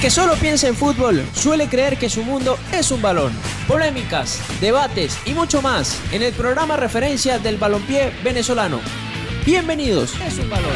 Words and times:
que 0.00 0.08
solo 0.08 0.34
piensa 0.36 0.66
en 0.66 0.74
fútbol 0.74 1.22
suele 1.34 1.68
creer 1.68 1.98
que 1.98 2.08
su 2.08 2.22
mundo 2.22 2.56
es 2.72 2.90
un 2.90 3.02
balón. 3.02 3.32
Polémicas, 3.68 4.40
debates 4.58 5.18
y 5.26 5.34
mucho 5.34 5.60
más 5.60 6.00
en 6.10 6.22
el 6.22 6.32
programa 6.32 6.78
referencia 6.78 7.38
del 7.38 7.58
balompié 7.58 8.10
venezolano. 8.24 8.80
Bienvenidos. 9.44 10.14
Es 10.26 10.38
un 10.38 10.48
balón. 10.48 10.72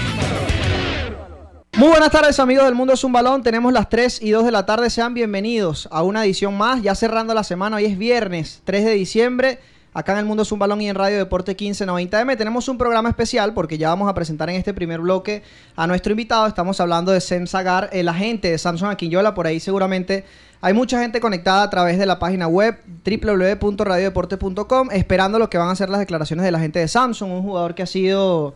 Muy 1.77 1.89
buenas 1.89 2.11
tardes 2.11 2.39
amigos 2.39 2.67
del 2.67 2.75
Mundo 2.75 2.93
es 2.93 3.03
un 3.03 3.13
balón, 3.13 3.43
tenemos 3.43 3.73
las 3.73 3.89
3 3.89 4.21
y 4.23 4.31
2 4.31 4.45
de 4.45 4.53
la 4.53 4.65
tarde, 4.65 4.91
sean 4.91 5.13
bienvenidos 5.13 5.89
a 5.91 6.03
una 6.03 6.25
edición 6.25 6.57
más, 6.57 6.83
ya 6.83 6.95
cerrando 6.95 7.35
la 7.35 7.43
semana, 7.43 7.77
hoy 7.77 7.87
es 7.87 7.99
viernes 7.99 8.61
3 8.65 8.85
de 8.85 8.93
diciembre, 8.93 9.59
acá 9.95 10.13
en 10.13 10.19
el 10.19 10.25
Mundo 10.27 10.43
es 10.43 10.53
un 10.53 10.59
balón 10.59 10.81
y 10.81 10.89
en 10.89 10.97
Radio 10.97 11.17
Deporte 11.17 11.57
1590M 11.57 12.37
tenemos 12.37 12.69
un 12.69 12.77
programa 12.77 13.09
especial 13.09 13.55
porque 13.55 13.79
ya 13.79 13.89
vamos 13.89 14.11
a 14.11 14.15
presentar 14.15 14.51
en 14.51 14.57
este 14.57 14.75
primer 14.75 15.01
bloque 15.01 15.43
a 15.77 15.87
nuestro 15.87 16.11
invitado, 16.13 16.47
estamos 16.47 16.81
hablando 16.81 17.13
de 17.13 17.21
Sem 17.21 17.47
Sagar, 17.47 17.89
el 17.93 18.09
agente 18.09 18.51
de 18.51 18.59
Samsung 18.59 18.91
Aquinyola, 18.91 19.35
por 19.35 19.47
ahí 19.47 19.61
seguramente 19.61 20.25
hay 20.65 20.73
mucha 20.73 20.99
gente 20.99 21.21
conectada 21.21 21.63
a 21.63 21.69
través 21.69 21.99
de 21.99 22.07
la 22.07 22.19
página 22.19 22.49
web 22.49 22.79
www.radiodeporte.com 23.05 24.89
esperando 24.93 25.39
lo 25.39 25.51
que 25.51 25.59
van 25.59 25.69
a 25.69 25.77
ser 25.77 25.91
las 25.91 26.01
declaraciones 26.01 26.43
de 26.43 26.51
la 26.51 26.59
gente 26.59 26.79
de 26.79 26.89
Samsung, 26.89 27.33
un 27.33 27.43
jugador 27.43 27.75
que 27.75 27.83
ha 27.83 27.87
sido 27.87 28.55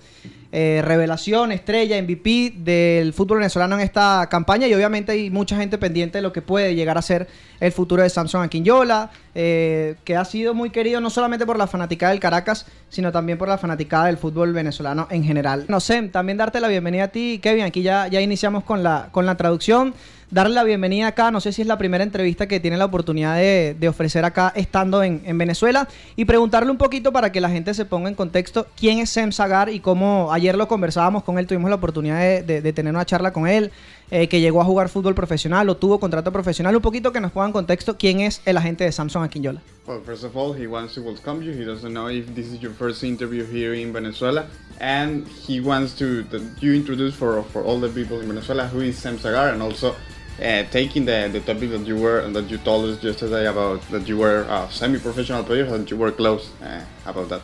eh, 0.50 0.80
revelación, 0.82 1.52
estrella, 1.52 2.00
MVP 2.02 2.54
del 2.56 3.12
fútbol 3.12 3.36
venezolano 3.40 3.74
en 3.74 3.82
esta 3.82 4.26
campaña 4.30 4.66
y 4.66 4.72
obviamente 4.72 5.12
hay 5.12 5.28
mucha 5.28 5.58
gente 5.58 5.76
pendiente 5.76 6.16
de 6.16 6.22
lo 6.22 6.32
que 6.32 6.40
puede 6.40 6.74
llegar 6.74 6.96
a 6.96 7.02
ser 7.02 7.28
el 7.60 7.72
futuro 7.72 8.02
de 8.02 8.08
Samson 8.08 8.42
Aquinyola, 8.42 9.10
eh, 9.34 9.96
que 10.04 10.16
ha 10.16 10.24
sido 10.24 10.54
muy 10.54 10.70
querido 10.70 11.02
no 11.02 11.10
solamente 11.10 11.44
por 11.44 11.58
la 11.58 11.66
fanática 11.66 12.08
del 12.08 12.20
Caracas, 12.20 12.64
sino 12.88 13.12
también 13.12 13.36
por 13.36 13.48
la 13.48 13.58
fanaticada 13.58 14.06
del 14.06 14.16
fútbol 14.16 14.54
venezolano 14.54 15.08
en 15.10 15.24
general. 15.24 15.66
No 15.68 15.78
sé, 15.78 16.00
también 16.04 16.38
darte 16.38 16.58
la 16.58 16.68
bienvenida 16.68 17.04
a 17.04 17.08
ti, 17.08 17.38
Kevin, 17.42 17.64
aquí 17.64 17.82
ya, 17.82 18.08
ya 18.08 18.22
iniciamos 18.22 18.64
con 18.64 18.82
la, 18.82 19.10
con 19.12 19.26
la 19.26 19.36
traducción 19.36 19.92
darle 20.30 20.54
la 20.54 20.64
bienvenida 20.64 21.08
acá. 21.08 21.30
No 21.30 21.40
sé 21.40 21.52
si 21.52 21.62
es 21.62 21.68
la 21.68 21.78
primera 21.78 22.04
entrevista 22.04 22.46
que 22.46 22.60
tiene 22.60 22.76
la 22.76 22.84
oportunidad 22.84 23.36
de, 23.36 23.88
ofrecer 23.88 24.24
acá 24.24 24.52
estando 24.54 25.02
en, 25.02 25.22
en, 25.24 25.38
Venezuela 25.38 25.88
y 26.16 26.24
preguntarle 26.26 26.70
un 26.70 26.76
poquito 26.76 27.12
para 27.12 27.32
que 27.32 27.40
la 27.40 27.48
gente 27.48 27.72
se 27.72 27.84
ponga 27.84 28.08
en 28.08 28.14
contexto 28.14 28.66
quién 28.76 28.98
es 28.98 29.10
Sem 29.10 29.32
Sagar 29.32 29.70
y 29.70 29.80
cómo 29.80 30.32
ayer 30.32 30.56
lo 30.56 30.68
conversábamos 30.68 31.24
con 31.24 31.38
él, 31.38 31.46
tuvimos 31.46 31.70
la 31.70 31.76
oportunidad 31.76 32.18
de, 32.42 32.60
de, 32.60 32.72
tener 32.72 32.92
una 32.92 33.06
charla 33.06 33.32
con 33.32 33.46
él, 33.46 33.70
eh, 34.10 34.28
que 34.28 34.40
llegó 34.40 34.60
a 34.60 34.64
jugar 34.64 34.88
fútbol 34.88 35.14
profesional 35.14 35.68
o 35.68 35.76
tuvo 35.76 35.98
contrato 36.00 36.32
profesional. 36.32 36.74
Un 36.74 36.82
poquito 36.82 37.12
que 37.12 37.20
nos 37.20 37.32
ponga 37.32 37.46
en 37.46 37.52
contexto 37.52 37.96
quién 37.96 38.20
es 38.20 38.42
el 38.44 38.56
agente 38.56 38.84
de 38.84 38.92
Samsung 38.92 39.24
Aquinyola. 39.24 39.60
Well, 39.86 40.02
first 40.04 40.24
of 40.24 40.36
all, 40.36 40.52
he 40.52 40.66
wants 40.66 40.94
to 40.94 41.02
welcome 41.02 41.42
you. 41.42 41.52
He 41.52 41.64
doesn't 41.64 41.94
know 41.94 42.10
if 42.10 42.26
this 42.34 42.46
is 42.48 42.60
your 42.60 42.72
first 42.72 43.02
interview 43.02 43.46
here 43.46 43.74
in 43.74 43.90
Venezuela, 43.92 44.46
and 44.80 45.26
he 45.26 45.60
wants 45.60 45.94
to 45.96 46.24
you 46.60 46.74
introduce 46.74 47.14
for 47.14 47.42
for 47.52 47.64
all 47.64 47.80
the 47.80 47.88
people 47.88 48.20
in 48.20 48.28
Venezuela 48.28 48.66
who 48.66 48.80
is 48.80 48.98
Sam 48.98 49.18
Sagar, 49.18 49.48
and 49.54 49.62
also 49.62 49.94
uh, 50.40 50.62
taking 50.70 51.04
the, 51.04 51.28
the 51.32 51.40
topic 51.40 51.70
that 51.70 51.86
you 51.86 51.96
were 51.96 52.20
and 52.20 52.34
that 52.34 52.50
you 52.50 52.58
told 52.58 52.84
us 52.88 53.02
yesterday 53.02 53.46
about 53.46 53.80
that 53.90 54.06
you 54.08 54.16
were 54.16 54.42
a 54.42 54.68
semi-professional 54.70 55.44
player 55.44 55.64
and 55.74 55.90
you 55.90 55.96
were 55.96 56.12
close 56.12 56.50
uh, 56.62 56.84
about 57.06 57.28
that. 57.28 57.42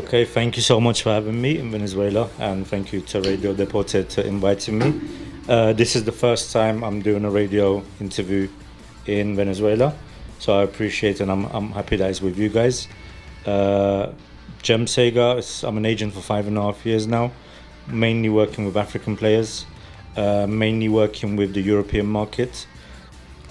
Okay, 0.00 0.24
thank 0.24 0.56
you 0.56 0.62
so 0.62 0.78
much 0.78 1.02
for 1.02 1.10
having 1.10 1.40
me 1.40 1.58
in 1.58 1.70
Venezuela, 1.70 2.28
and 2.38 2.66
thank 2.66 2.92
you 2.92 3.00
to 3.00 3.20
Radio 3.22 3.54
Deporte 3.54 4.12
for 4.12 4.20
inviting 4.20 4.78
me. 4.78 5.00
Uh, 5.48 5.72
this 5.72 5.96
is 5.96 6.04
the 6.04 6.12
first 6.12 6.52
time 6.52 6.84
I'm 6.84 7.00
doing 7.00 7.24
a 7.24 7.30
radio 7.30 7.82
interview 8.00 8.48
in 9.06 9.36
Venezuela, 9.36 9.94
so 10.38 10.58
I 10.58 10.64
appreciate 10.64 11.20
and 11.20 11.30
I'm, 11.30 11.44
I'm 11.46 11.70
happy 11.72 11.96
that 11.96 12.10
it's 12.10 12.20
with 12.20 12.36
you 12.36 12.50
guys. 12.50 12.88
Uh, 13.46 14.12
Jem 14.60 14.84
Sega, 14.84 15.64
I'm 15.66 15.78
an 15.78 15.86
agent 15.86 16.12
for 16.12 16.20
five 16.20 16.46
and 16.46 16.58
a 16.58 16.62
half 16.62 16.84
years 16.84 17.06
now, 17.06 17.30
mainly 17.86 18.28
working 18.28 18.66
with 18.66 18.76
African 18.76 19.16
players, 19.16 19.64
uh, 20.16 20.46
mainly 20.48 20.88
working 20.88 21.36
with 21.36 21.54
the 21.54 21.60
European 21.60 22.06
market. 22.06 22.66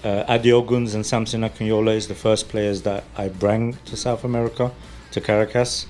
Uh, 0.03 0.23
Adi 0.27 0.49
Oguns 0.49 0.94
and 0.94 1.05
Samson 1.05 1.41
Akinyola 1.41 1.95
is 1.95 2.07
the 2.07 2.16
first 2.16 2.50
players 2.50 2.84
that 2.84 3.03
I 3.17 3.29
bring 3.29 3.73
to 3.85 3.97
South 3.97 4.23
America, 4.23 4.72
to 5.12 5.22
Caracas. 5.22 5.88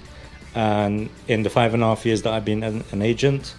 And 0.54 1.10
in 1.28 1.44
the 1.44 1.50
five 1.50 1.74
and 1.74 1.84
a 1.84 1.88
half 1.88 2.06
years 2.06 2.22
that 2.22 2.34
I've 2.34 2.46
been 2.46 2.64
an, 2.64 2.84
an 2.92 3.02
agent, 3.02 3.56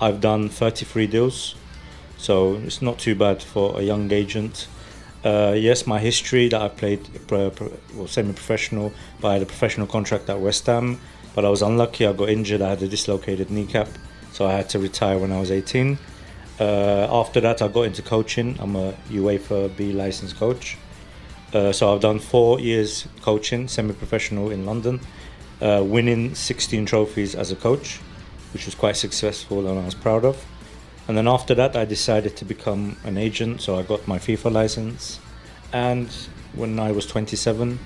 I've 0.00 0.20
done 0.20 0.48
33 0.48 1.06
deals. 1.08 1.56
So 2.18 2.54
it's 2.54 2.80
not 2.80 2.98
too 2.98 3.14
bad 3.14 3.42
for 3.42 3.80
a 3.80 3.82
young 3.82 4.10
agent. 4.12 4.68
Uh, 5.24 5.54
yes, 5.56 5.86
my 5.86 5.98
history 5.98 6.48
that 6.48 6.60
I 6.60 6.68
played 6.68 7.08
pro, 7.26 7.50
pro, 7.50 7.72
well, 7.94 8.06
semi-professional, 8.06 8.92
had 9.22 9.42
a 9.42 9.46
professional 9.46 9.86
contract 9.88 10.30
at 10.30 10.38
West 10.38 10.66
Ham. 10.66 11.00
But 11.34 11.44
I 11.44 11.48
was 11.48 11.62
unlucky. 11.62 12.06
I 12.06 12.12
got 12.12 12.28
injured. 12.28 12.62
I 12.62 12.70
had 12.70 12.82
a 12.82 12.88
dislocated 12.88 13.50
kneecap, 13.50 13.88
so 14.32 14.46
I 14.46 14.52
had 14.52 14.68
to 14.70 14.78
retire 14.78 15.18
when 15.18 15.32
I 15.32 15.40
was 15.40 15.50
18. 15.50 15.98
Uh, 16.58 17.06
after 17.10 17.40
that, 17.40 17.60
I 17.60 17.68
got 17.68 17.82
into 17.82 18.02
coaching. 18.02 18.56
I'm 18.58 18.76
a 18.76 18.92
UEFA 19.10 19.76
B 19.76 19.92
licensed 19.92 20.36
coach. 20.36 20.78
Uh, 21.52 21.72
so 21.72 21.94
I've 21.94 22.00
done 22.00 22.18
four 22.18 22.60
years 22.60 23.06
coaching, 23.22 23.68
semi-professional 23.68 24.50
in 24.50 24.66
London, 24.66 25.00
uh, 25.60 25.82
winning 25.84 26.34
16 26.34 26.86
trophies 26.86 27.34
as 27.34 27.52
a 27.52 27.56
coach, 27.56 27.98
which 28.52 28.66
was 28.66 28.74
quite 28.74 28.96
successful 28.96 29.66
and 29.66 29.78
I 29.78 29.84
was 29.84 29.94
proud 29.94 30.24
of. 30.24 30.44
And 31.08 31.16
then 31.16 31.28
after 31.28 31.54
that, 31.54 31.76
I 31.76 31.84
decided 31.84 32.36
to 32.38 32.44
become 32.44 32.96
an 33.04 33.16
agent. 33.16 33.60
So 33.60 33.78
I 33.78 33.82
got 33.82 34.06
my 34.08 34.18
FIFA 34.18 34.52
license, 34.52 35.20
and 35.72 36.08
when 36.54 36.80
I 36.80 36.90
was 36.90 37.06
27, 37.06 37.78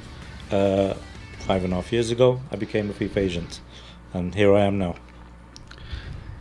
uh, 0.50 0.94
five 1.40 1.64
and 1.64 1.72
a 1.72 1.76
half 1.76 1.92
years 1.92 2.10
ago, 2.10 2.40
I 2.50 2.56
became 2.56 2.88
a 2.88 2.92
FIFA 2.92 3.16
agent, 3.18 3.60
and 4.14 4.34
here 4.34 4.54
I 4.54 4.62
am 4.62 4.78
now. 4.78 4.96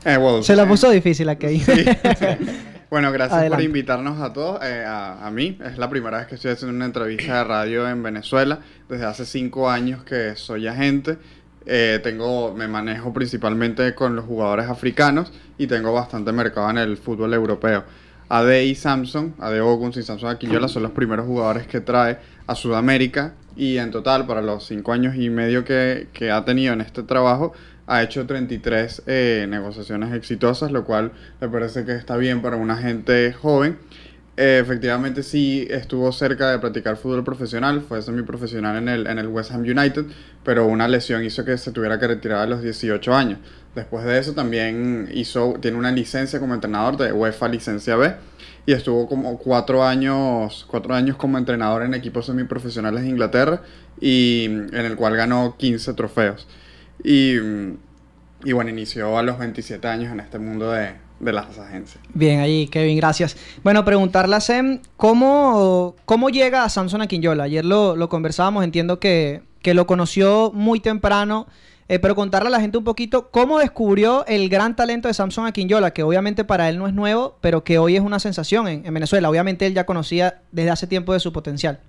Eh, 0.06 0.18
well, 0.18 0.44
Se 0.44 0.56
la 0.56 0.64
eh, 0.64 0.68
puso 0.68 0.90
difícil 0.90 1.30
aquí. 1.30 1.60
Sí. 1.60 1.86
bueno, 2.90 3.12
gracias 3.12 3.40
Adelante. 3.40 3.56
por 3.56 3.64
invitarnos 3.64 4.22
a 4.22 4.32
todos, 4.34 4.64
eh, 4.64 4.84
a, 4.86 5.26
a 5.26 5.32
mí. 5.32 5.58
Es 5.64 5.78
la 5.78 5.90
primera 5.90 6.20
vez 6.20 6.28
que 6.28 6.36
estoy 6.36 6.52
haciendo 6.52 6.76
una 6.76 6.86
entrevista 6.86 7.40
de 7.40 7.44
radio 7.44 7.90
en 7.90 8.02
Venezuela. 8.02 8.60
Desde 8.88 9.06
hace 9.06 9.26
cinco 9.26 9.70
años 9.70 10.04
que 10.04 10.36
soy 10.36 10.68
agente. 10.68 11.18
Eh, 11.66 12.00
tengo, 12.02 12.54
me 12.56 12.68
manejo 12.68 13.14
principalmente 13.14 13.94
con 13.94 14.16
los 14.16 14.26
jugadores 14.26 14.68
africanos 14.68 15.32
y 15.58 15.68
tengo 15.68 15.94
bastante 15.94 16.32
mercado 16.32 16.70
en 16.72 16.78
el 16.80 16.98
fútbol 16.98 17.34
europeo. 17.34 17.84
AD 18.30 18.62
y 18.62 18.76
Samsung, 18.76 19.34
AD 19.40 19.62
Oguns 19.62 19.98
y 19.98 20.04
Samsung 20.04 20.30
Aquillola 20.30 20.68
son 20.68 20.84
los 20.84 20.92
primeros 20.94 21.26
jugadores 21.26 21.68
que 21.68 21.82
trae 21.82 22.18
a 22.48 22.56
Sudamérica 22.56 23.34
y 23.56 23.78
en 23.78 23.92
total 23.92 24.26
para 24.26 24.42
los 24.42 24.66
cinco 24.66 24.94
años 24.94 25.16
y 25.16 25.30
medio 25.30 25.64
que, 25.66 26.08
que 26.14 26.32
ha 26.32 26.46
tenido 26.46 26.74
en 26.74 26.82
este 26.82 27.04
trabajo 27.04 27.54
ha 27.90 28.04
hecho 28.04 28.28
33 28.28 29.02
eh, 29.08 29.48
negociaciones 29.50 30.14
exitosas, 30.14 30.72
lo 30.72 30.86
cual 30.86 31.12
me 31.42 31.50
parece 31.50 31.86
que 31.86 31.94
está 31.94 32.18
bien 32.18 32.42
para 32.42 32.56
una 32.56 32.78
gente 32.78 33.34
joven. 33.34 33.80
Eh, 34.38 34.60
efectivamente 34.62 35.24
sí 35.24 35.68
estuvo 35.70 36.12
cerca 36.12 36.52
de 36.52 36.60
practicar 36.60 36.98
fútbol 36.98 37.24
profesional, 37.24 37.82
fue 37.82 38.02
semiprofesional 38.02 38.78
en 38.78 38.88
el, 38.88 39.08
en 39.08 39.18
el 39.18 39.28
West 39.28 39.52
Ham 39.52 39.62
United, 39.62 40.06
pero 40.44 40.68
una 40.68 40.88
lesión 40.88 41.26
hizo 41.26 41.44
que 41.44 41.58
se 41.58 41.72
tuviera 41.72 42.00
que 42.00 42.08
retirar 42.08 42.40
a 42.40 42.46
los 42.46 42.62
18 42.62 43.14
años. 43.14 43.40
Después 43.74 44.06
de 44.06 44.20
eso 44.20 44.34
también 44.34 45.10
hizo, 45.12 45.56
tiene 45.60 45.78
una 45.78 45.92
licencia 45.92 46.40
como 46.40 46.54
entrenador 46.54 46.96
de 46.96 47.12
UEFA 47.12 47.48
Licencia 47.50 47.96
B 47.96 48.14
y 48.68 48.74
estuvo 48.74 49.10
como 49.10 49.40
cuatro 49.40 49.84
años, 49.84 50.64
cuatro 50.70 50.94
años 50.94 51.18
como 51.18 51.40
entrenador 51.40 51.82
en 51.82 51.96
equipos 51.96 52.28
semiprofesionales 52.28 53.02
de 53.02 53.10
Inglaterra 53.10 53.64
y 54.00 54.46
en 54.46 54.86
el 54.86 54.96
cual 54.96 55.16
ganó 55.16 55.56
15 55.58 55.96
trofeos. 55.96 56.48
Y, 57.04 57.36
y 58.44 58.52
bueno, 58.54 58.70
inició 58.70 59.18
a 59.18 59.24
los 59.24 59.38
27 59.38 59.88
años 59.88 60.12
en 60.12 60.20
este 60.20 60.40
mundo 60.40 60.72
de, 60.72 60.94
las 61.20 61.58
agencias. 61.60 62.02
Bien, 62.14 62.40
ahí, 62.40 62.68
Kevin, 62.68 62.98
gracias. 62.98 63.36
Bueno, 63.64 63.84
preguntarle 63.84 64.36
a 64.36 64.40
Sem, 64.40 64.80
¿cómo, 64.96 65.96
cómo 66.06 66.30
llega 66.30 66.64
a 66.64 66.70
Samson 66.70 67.02
Aquinyola? 67.02 67.44
Ayer 67.44 67.66
lo, 67.66 67.96
lo 67.96 68.08
conversábamos, 68.08 68.64
entiendo 68.64 69.00
que, 69.00 69.42
que 69.62 69.74
lo 69.74 69.86
conoció 69.86 70.52
muy 70.54 70.80
temprano, 70.80 71.48
eh, 71.90 72.00
pero 72.00 72.16
contarle 72.16 72.48
a 72.48 72.52
la 72.52 72.62
gente 72.62 72.78
un 72.78 72.84
poquito 72.84 73.32
cómo 73.32 73.60
descubrió 73.60 74.26
el 74.28 74.48
gran 74.48 74.76
talento 74.76 75.08
de 75.08 75.14
Samson 75.14 75.46
Aquinyola, 75.46 75.92
que 75.92 76.04
obviamente 76.04 76.46
para 76.46 76.70
él 76.70 76.78
no 76.78 76.88
es 76.88 76.94
nuevo, 76.94 77.38
pero 77.42 77.64
que 77.64 77.80
hoy 77.80 77.98
es 77.98 78.02
una 78.02 78.20
sensación 78.20 78.68
en, 78.68 78.86
en 78.86 78.94
Venezuela. 78.94 79.30
Obviamente 79.30 79.66
él 79.66 79.74
ya 79.74 79.86
conocía 79.86 80.42
desde 80.52 80.70
hace 80.70 80.88
tiempo 80.88 81.14
de 81.14 81.20
su 81.20 81.34
potencial. 81.34 81.80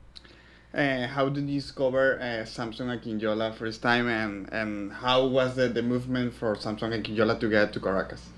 Uh, 0.72 1.08
how 1.08 1.28
did 1.28 1.49
you 1.49 1.61
discover 1.61 2.17
uh, 2.20 2.44
Samsung 2.44 2.96
Akinjola 2.96 3.52
first 3.56 3.82
time 3.82 4.06
and, 4.06 4.49
and 4.52 4.93
how 4.93 5.26
was 5.26 5.56
the, 5.56 5.69
the 5.69 5.82
movement 5.82 6.32
for 6.32 6.55
Samsung 6.55 6.96
Akinjola 6.96 7.40
to 7.40 7.49
get 7.49 7.72
to 7.72 7.81
Caracas? 7.81 8.28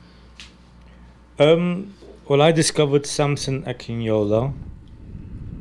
Um, 1.39 1.93
well, 2.27 2.41
I 2.41 2.51
discovered 2.51 3.05
Samson 3.05 3.65
Akinyola 3.65 4.55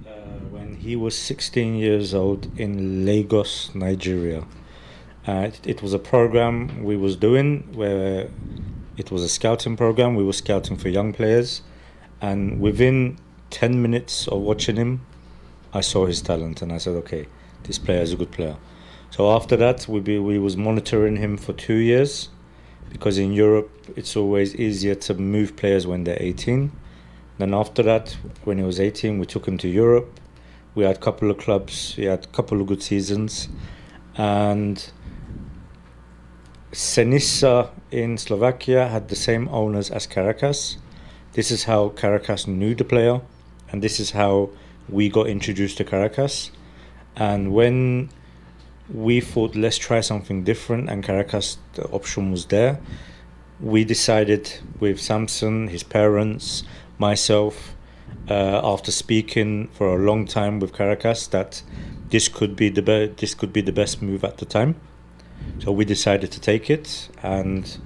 uh, 0.07 0.12
when 0.50 0.77
he 0.77 0.95
was 0.95 1.18
16 1.18 1.75
years 1.75 2.13
old 2.13 2.47
in 2.57 3.06
Lagos, 3.06 3.75
Nigeria. 3.75 4.45
Uh, 5.27 5.50
it, 5.51 5.68
it 5.68 5.81
was 5.81 5.94
a 5.94 6.00
program 6.00 6.85
we 6.85 6.95
was 6.95 7.18
doing 7.18 7.68
where 7.73 8.29
it 8.95 9.12
was 9.12 9.23
a 9.23 9.29
scouting 9.29 9.75
program. 9.75 10.15
We 10.15 10.23
were 10.23 10.31
scouting 10.33 10.77
for 10.77 10.88
young 10.88 11.12
players, 11.12 11.63
and 12.21 12.62
within 12.62 13.18
10 13.50 13.81
minutes 13.81 14.29
of 14.29 14.39
watching 14.39 14.77
him, 14.77 15.06
I 15.73 15.81
saw 15.81 16.06
his 16.06 16.21
talent, 16.21 16.62
and 16.62 16.71
I 16.71 16.77
said, 16.77 16.95
"Okay, 16.95 17.27
this 17.63 17.79
player 17.79 18.01
is 18.01 18.13
a 18.13 18.15
good 18.15 18.31
player." 18.31 18.57
So 19.09 19.31
after 19.31 19.57
that, 19.57 19.88
we 19.88 20.00
be, 20.00 20.19
we 20.19 20.39
was 20.39 20.56
monitoring 20.56 21.18
him 21.18 21.38
for 21.38 21.53
two 21.53 21.75
years, 21.75 22.29
because 22.89 23.18
in 23.18 23.33
Europe 23.33 23.69
it's 23.95 24.15
always 24.15 24.56
easier 24.56 24.95
to 24.95 25.13
move 25.13 25.56
players 25.56 25.85
when 25.88 26.03
they're 26.03 26.21
18. 26.21 26.71
Then 27.38 27.53
after 27.53 27.83
that, 27.83 28.18
when 28.44 28.57
he 28.57 28.63
was 28.63 28.79
18, 28.79 29.19
we 29.19 29.25
took 29.25 29.47
him 29.47 29.57
to 29.59 29.68
Europe. 29.68 30.19
We 30.75 30.83
had 30.83 30.97
a 30.97 31.00
couple 31.00 31.31
of 31.31 31.38
clubs. 31.38 31.95
We 31.97 32.06
had 32.06 32.23
a 32.23 32.27
couple 32.27 32.62
of 32.62 32.68
good 32.68 32.81
seasons, 32.81 33.50
and 34.15 34.91
Senissa 36.71 37.69
in 37.91 38.18
Slovakia 38.18 38.88
had 38.88 39.09
the 39.09 39.15
same 39.15 39.50
owners 39.50 39.89
as 39.89 40.07
Caracas. 40.07 40.77
This 41.33 41.51
is 41.51 41.65
how 41.65 41.89
Caracas 41.89 42.47
knew 42.47 42.75
the 42.75 42.85
player, 42.85 43.21
and 43.71 43.81
this 43.81 44.00
is 44.00 44.12
how 44.12 44.51
we 44.91 45.09
got 45.09 45.27
introduced 45.27 45.77
to 45.77 45.83
Caracas. 45.83 46.51
And 47.15 47.53
when 47.53 48.09
we 48.93 49.21
thought, 49.21 49.55
let's 49.55 49.77
try 49.77 50.01
something 50.01 50.43
different, 50.43 50.89
and 50.89 51.03
Caracas, 51.03 51.57
the 51.73 51.85
option 51.89 52.31
was 52.31 52.45
there, 52.47 52.79
we 53.59 53.83
decided 53.83 54.51
with 54.79 54.99
Samson, 54.99 55.67
his 55.67 55.83
parents, 55.83 56.63
myself, 56.97 57.75
uh, 58.29 58.61
after 58.63 58.91
speaking 58.91 59.69
for 59.69 59.95
a 59.95 59.97
long 59.97 60.25
time 60.25 60.59
with 60.59 60.73
Caracas, 60.73 61.27
that 61.27 61.63
this 62.09 62.27
could 62.27 62.55
be 62.55 62.69
the 62.69 62.81
be- 62.81 63.13
this 63.17 63.33
could 63.33 63.53
be 63.53 63.61
the 63.61 63.71
best 63.71 64.01
move 64.01 64.23
at 64.23 64.37
the 64.37 64.45
time. 64.45 64.75
So 65.59 65.71
we 65.71 65.85
decided 65.85 66.31
to 66.31 66.41
take 66.41 66.69
it, 66.69 67.09
and 67.23 67.77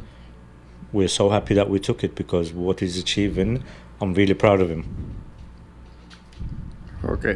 we're 0.92 1.08
so 1.08 1.30
happy 1.30 1.54
that 1.54 1.69
we 1.69 1.80
took 1.80 2.04
it 2.04 2.16
because 2.16 2.54
what 2.54 2.80
he's 2.80 2.98
achieving, 2.98 3.63
I'm 4.01 4.13
really 4.13 4.34
proud 4.34 4.62
of 4.62 4.69
him. 4.69 5.05
Ok. 7.16 7.28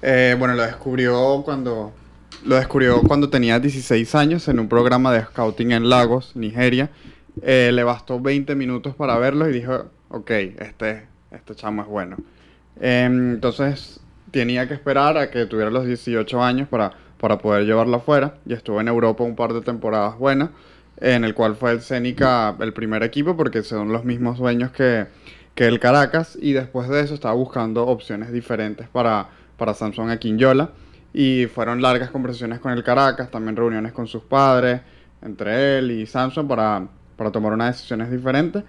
Eh, 0.00 0.36
bueno, 0.38 0.54
lo 0.54 0.62
descubrió 0.62 1.42
cuando 1.44 1.92
lo 2.44 2.54
descubrió 2.54 3.02
cuando 3.02 3.28
tenía 3.28 3.58
16 3.58 4.14
años 4.14 4.46
en 4.46 4.60
un 4.60 4.68
programa 4.68 5.12
de 5.12 5.22
scouting 5.22 5.72
en 5.72 5.88
Lagos, 5.88 6.36
Nigeria. 6.36 6.88
Eh, 7.42 7.72
le 7.72 7.82
bastó 7.82 8.20
20 8.20 8.54
minutos 8.54 8.94
para 8.94 9.18
verlo 9.18 9.48
y 9.48 9.52
dijo, 9.52 9.86
ok, 10.08 10.30
este, 10.30 11.08
este 11.32 11.54
chamo 11.56 11.82
es 11.82 11.88
bueno. 11.88 12.16
Em, 12.80 13.32
entonces 13.32 13.98
tenía 14.30 14.68
que 14.68 14.74
esperar 14.74 15.18
a 15.18 15.30
que 15.30 15.46
tuviera 15.46 15.72
los 15.72 15.84
18 15.84 16.40
años 16.40 16.68
para, 16.68 16.92
para 17.18 17.38
poder 17.38 17.64
llevarlo 17.64 17.96
afuera 17.96 18.34
y 18.46 18.52
estuvo 18.52 18.80
en 18.80 18.86
Europa 18.86 19.24
un 19.24 19.34
par 19.34 19.52
de 19.52 19.62
temporadas 19.62 20.16
buenas, 20.16 20.50
en 21.00 21.24
el 21.24 21.34
cual 21.34 21.56
fue 21.56 21.72
el 21.72 21.80
Senica 21.80 22.54
el 22.60 22.72
primer 22.72 23.02
equipo 23.02 23.36
porque 23.36 23.64
son 23.64 23.92
los 23.92 24.04
mismos 24.04 24.38
dueños 24.38 24.70
que, 24.70 25.08
que 25.54 25.66
el 25.66 25.80
Caracas 25.80 26.38
y 26.40 26.52
después 26.52 26.88
de 26.88 27.00
eso 27.00 27.14
estaba 27.14 27.34
buscando 27.34 27.86
opciones 27.86 28.32
diferentes 28.32 28.88
para, 28.88 29.28
para 29.56 29.74
Samsung 29.74 30.10
Aquinyola 30.10 30.70
y 31.12 31.46
fueron 31.46 31.82
largas 31.82 32.10
conversaciones 32.10 32.58
con 32.58 32.72
el 32.72 32.82
Caracas, 32.82 33.30
también 33.30 33.56
reuniones 33.56 33.92
con 33.92 34.06
sus 34.06 34.22
padres, 34.22 34.80
entre 35.20 35.78
él 35.78 35.90
y 35.90 36.06
Samsung 36.06 36.48
para, 36.48 36.88
para 37.16 37.30
tomar 37.30 37.52
unas 37.52 37.76
decisiones 37.76 38.10
diferentes 38.10 38.64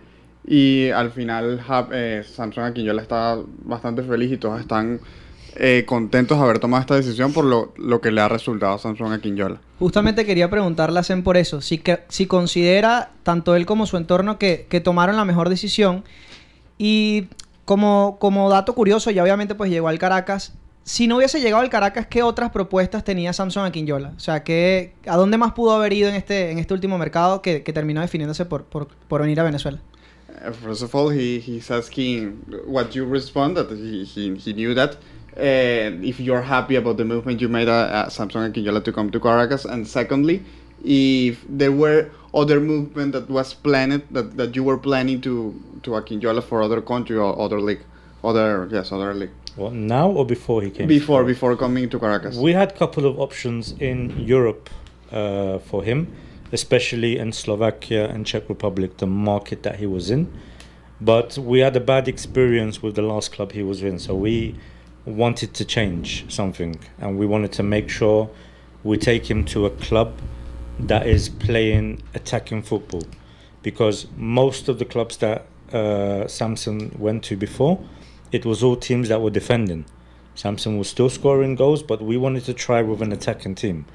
y 0.46 0.90
al 0.90 1.12
final 1.12 1.62
eh, 1.92 2.24
Samsung 2.26 2.66
Aquinyola 2.66 3.02
está 3.02 3.38
bastante 3.64 4.04
feliz 4.04 4.32
y 4.32 4.38
todos 4.38 4.60
están 4.60 5.00
eh, 5.56 5.84
contentos 5.88 6.38
de 6.38 6.44
haber 6.44 6.60
tomado 6.60 6.82
esta 6.82 6.96
decisión 6.96 7.32
por 7.32 7.46
lo, 7.46 7.74
lo 7.78 8.02
que 8.02 8.12
le 8.12 8.20
ha 8.20 8.28
resultado 8.28 8.74
a 8.74 8.80
Samsung 8.80 9.14
Aquinyola. 9.14 9.62
Justamente 9.80 10.26
quería 10.26 10.50
preguntarle 10.50 11.00
a 11.00 11.04
Zen 11.04 11.24
por 11.24 11.38
eso, 11.38 11.62
si, 11.62 11.78
que, 11.78 12.02
si 12.10 12.26
considera 12.26 13.12
tanto 13.24 13.56
él 13.56 13.66
como 13.66 13.86
su 13.86 13.96
entorno 13.96 14.38
que, 14.38 14.68
que 14.70 14.82
tomaron 14.82 15.16
la 15.16 15.26
mejor 15.26 15.50
decisión 15.50 16.04
y 16.78 17.28
como, 17.66 18.18
como 18.20 18.50
dato 18.50 18.74
curioso, 18.74 19.12
ya 19.12 19.24
obviamente 19.24 19.56
pues 19.56 19.70
llegó 19.70 19.88
al 19.88 20.00
Caracas, 20.00 20.54
si 20.84 21.08
no 21.08 21.18
hubiese 21.18 21.40
llegado 21.40 21.64
al 21.64 21.70
Caracas, 21.70 22.08
¿qué 22.08 22.24
otras 22.24 22.52
propuestas 22.52 23.04
tenía 23.04 23.32
Samsung 23.32 23.66
a 23.66 23.72
Quinyola? 23.72 24.14
O 24.18 24.20
sea, 24.20 24.44
¿qué, 24.44 24.94
¿a 25.08 25.16
dónde 25.16 25.38
más 25.38 25.54
pudo 25.54 25.72
haber 25.72 25.94
ido 25.94 26.10
en 26.10 26.16
este, 26.16 26.52
en 26.52 26.60
este 26.60 26.74
último 26.74 26.98
mercado 26.98 27.42
que, 27.42 27.64
que 27.64 27.72
terminó 27.72 28.02
definiéndose 28.02 28.46
por, 28.46 28.66
por, 28.66 28.88
por 29.08 29.22
venir 29.22 29.40
a 29.40 29.44
Venezuela? 29.44 29.80
Uh, 30.28 30.52
First 30.52 30.84
of 30.84 30.94
all, 30.94 31.10
he, 31.10 31.40
he's 31.40 31.72
asking 31.72 32.44
what 32.66 32.90
you 32.94 33.06
respond 33.06 33.56
that 33.56 33.70
he, 33.70 34.04
he, 34.04 34.36
he 34.36 34.54
knew 34.54 34.74
that. 34.76 34.98
Uh, 35.36 36.04
if 36.04 36.20
you're 36.20 36.44
happy 36.44 36.76
about 36.76 36.98
the 36.98 37.06
movement 37.06 37.40
you 37.40 37.48
made 37.48 37.70
at, 37.70 37.90
at 37.90 38.10
Samsung 38.10 38.46
and 38.46 38.54
Quinyola 38.54 38.84
to 38.84 38.92
come 38.92 39.10
to 39.10 39.20
Caracas, 39.20 39.66
and 39.66 39.88
secondly, 39.88 40.44
if 40.84 41.44
there 41.48 41.72
were 41.72 42.10
other 42.34 42.60
movement 42.60 43.12
that 43.14 43.30
was 43.30 43.54
planned 43.54 44.02
that, 44.12 44.38
that 44.38 44.56
you 44.56 44.64
were 44.64 44.78
planning 44.78 45.22
to 45.22 45.54
to 45.84 45.92
Aquinyola 45.92 46.42
for 46.42 46.62
other 46.64 46.82
country 46.82 47.18
or 47.18 47.38
other 47.40 47.60
league, 47.62 47.84
other 48.24 48.68
yes 48.72 48.92
other 48.92 49.14
league 49.14 49.32
Well, 49.58 49.72
now 49.72 50.10
or 50.10 50.26
before 50.26 50.62
he 50.64 50.70
came? 50.72 50.88
before 50.88 51.24
before 51.24 51.56
coming 51.56 51.90
to 51.90 52.00
Caracas. 52.00 52.36
We 52.38 52.54
had 52.54 52.72
a 52.72 52.78
couple 52.78 53.06
of 53.06 53.20
options 53.20 53.74
in 53.80 54.18
Europe 54.20 54.70
uh, 55.12 55.60
for 55.60 55.84
him, 55.84 56.08
especially 56.52 57.20
in 57.20 57.32
Slovakia 57.34 58.08
and 58.10 58.26
Czech 58.26 58.50
Republic, 58.50 58.98
the 58.98 59.06
market 59.08 59.62
that 59.64 59.76
he 59.76 59.86
was 59.86 60.10
in. 60.10 60.28
But 61.00 61.38
we 61.38 61.60
had 61.60 61.76
a 61.76 61.80
bad 61.80 62.08
experience 62.08 62.82
with 62.82 62.96
the 62.96 63.02
last 63.02 63.32
club 63.32 63.52
he 63.52 63.62
was 63.64 63.84
in, 63.84 64.00
so 64.00 64.16
we 64.16 64.56
wanted 65.06 65.54
to 65.54 65.66
change 65.66 66.26
something, 66.30 66.80
and 66.98 67.20
we 67.20 67.26
wanted 67.28 67.52
to 67.54 67.64
make 67.64 67.90
sure 67.90 68.30
we 68.84 68.98
take 68.98 69.30
him 69.30 69.44
to 69.46 69.66
a 69.66 69.70
club 69.70 70.14
that 70.80 71.08
is 71.08 71.30
playing 71.30 72.02
attacking 72.14 72.64
football, 72.64 73.04
because 73.62 74.08
most 74.18 74.70
of 74.70 74.80
the 74.80 74.86
clubs 74.86 75.18
that 75.18 75.46
uh, 75.72 76.28
Samson 76.28 76.96
went 76.98 77.24
to 77.26 77.38
before, 77.38 77.84
it 78.32 78.46
was 78.46 78.64
all 78.64 78.76
teams 78.76 79.10
that 79.10 79.22
were 79.22 79.30
defending. 79.30 79.86
Samson 80.36 80.78
was 80.78 80.90
still 80.90 81.10
scoring 81.10 81.56
goals, 81.56 81.84
but 81.84 82.02
we 82.02 82.18
wanted 82.18 82.44
to 82.46 82.54
try 82.54 82.82
with 82.82 83.02
an 83.02 83.12
attacking 83.12 83.56
team. 83.56 83.86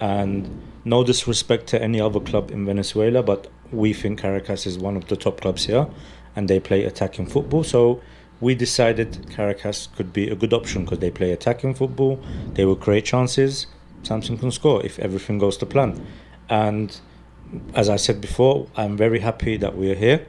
And 0.00 0.62
no 0.84 1.02
disrespect 1.02 1.66
to 1.68 1.82
any 1.82 2.00
other 2.00 2.20
club 2.20 2.50
in 2.50 2.66
Venezuela, 2.66 3.22
but 3.22 3.50
we 3.72 3.92
think 3.92 4.20
Caracas 4.20 4.66
is 4.66 4.78
one 4.78 4.96
of 4.96 5.08
the 5.08 5.16
top 5.16 5.40
clubs 5.40 5.66
here, 5.66 5.88
and 6.36 6.48
they 6.48 6.60
play 6.60 6.84
attacking 6.84 7.26
football. 7.26 7.64
So 7.64 8.00
we 8.40 8.54
decided 8.54 9.26
Caracas 9.30 9.88
could 9.96 10.12
be 10.12 10.28
a 10.28 10.36
good 10.36 10.52
option 10.52 10.84
because 10.84 11.00
they 11.00 11.10
play 11.10 11.32
attacking 11.32 11.74
football, 11.74 12.20
they 12.52 12.64
will 12.64 12.76
create 12.76 13.04
chances. 13.04 13.66
Samson 14.02 14.38
can 14.38 14.50
score 14.50 14.84
if 14.84 14.98
everything 14.98 15.38
goes 15.38 15.56
to 15.58 15.66
plan. 15.66 16.04
And 16.48 16.98
as 17.74 17.88
I 17.88 17.96
said 17.96 18.20
before, 18.20 18.66
I'm 18.76 18.96
very 18.96 19.20
happy 19.20 19.56
that 19.58 19.76
we're 19.76 19.94
here. 19.94 20.26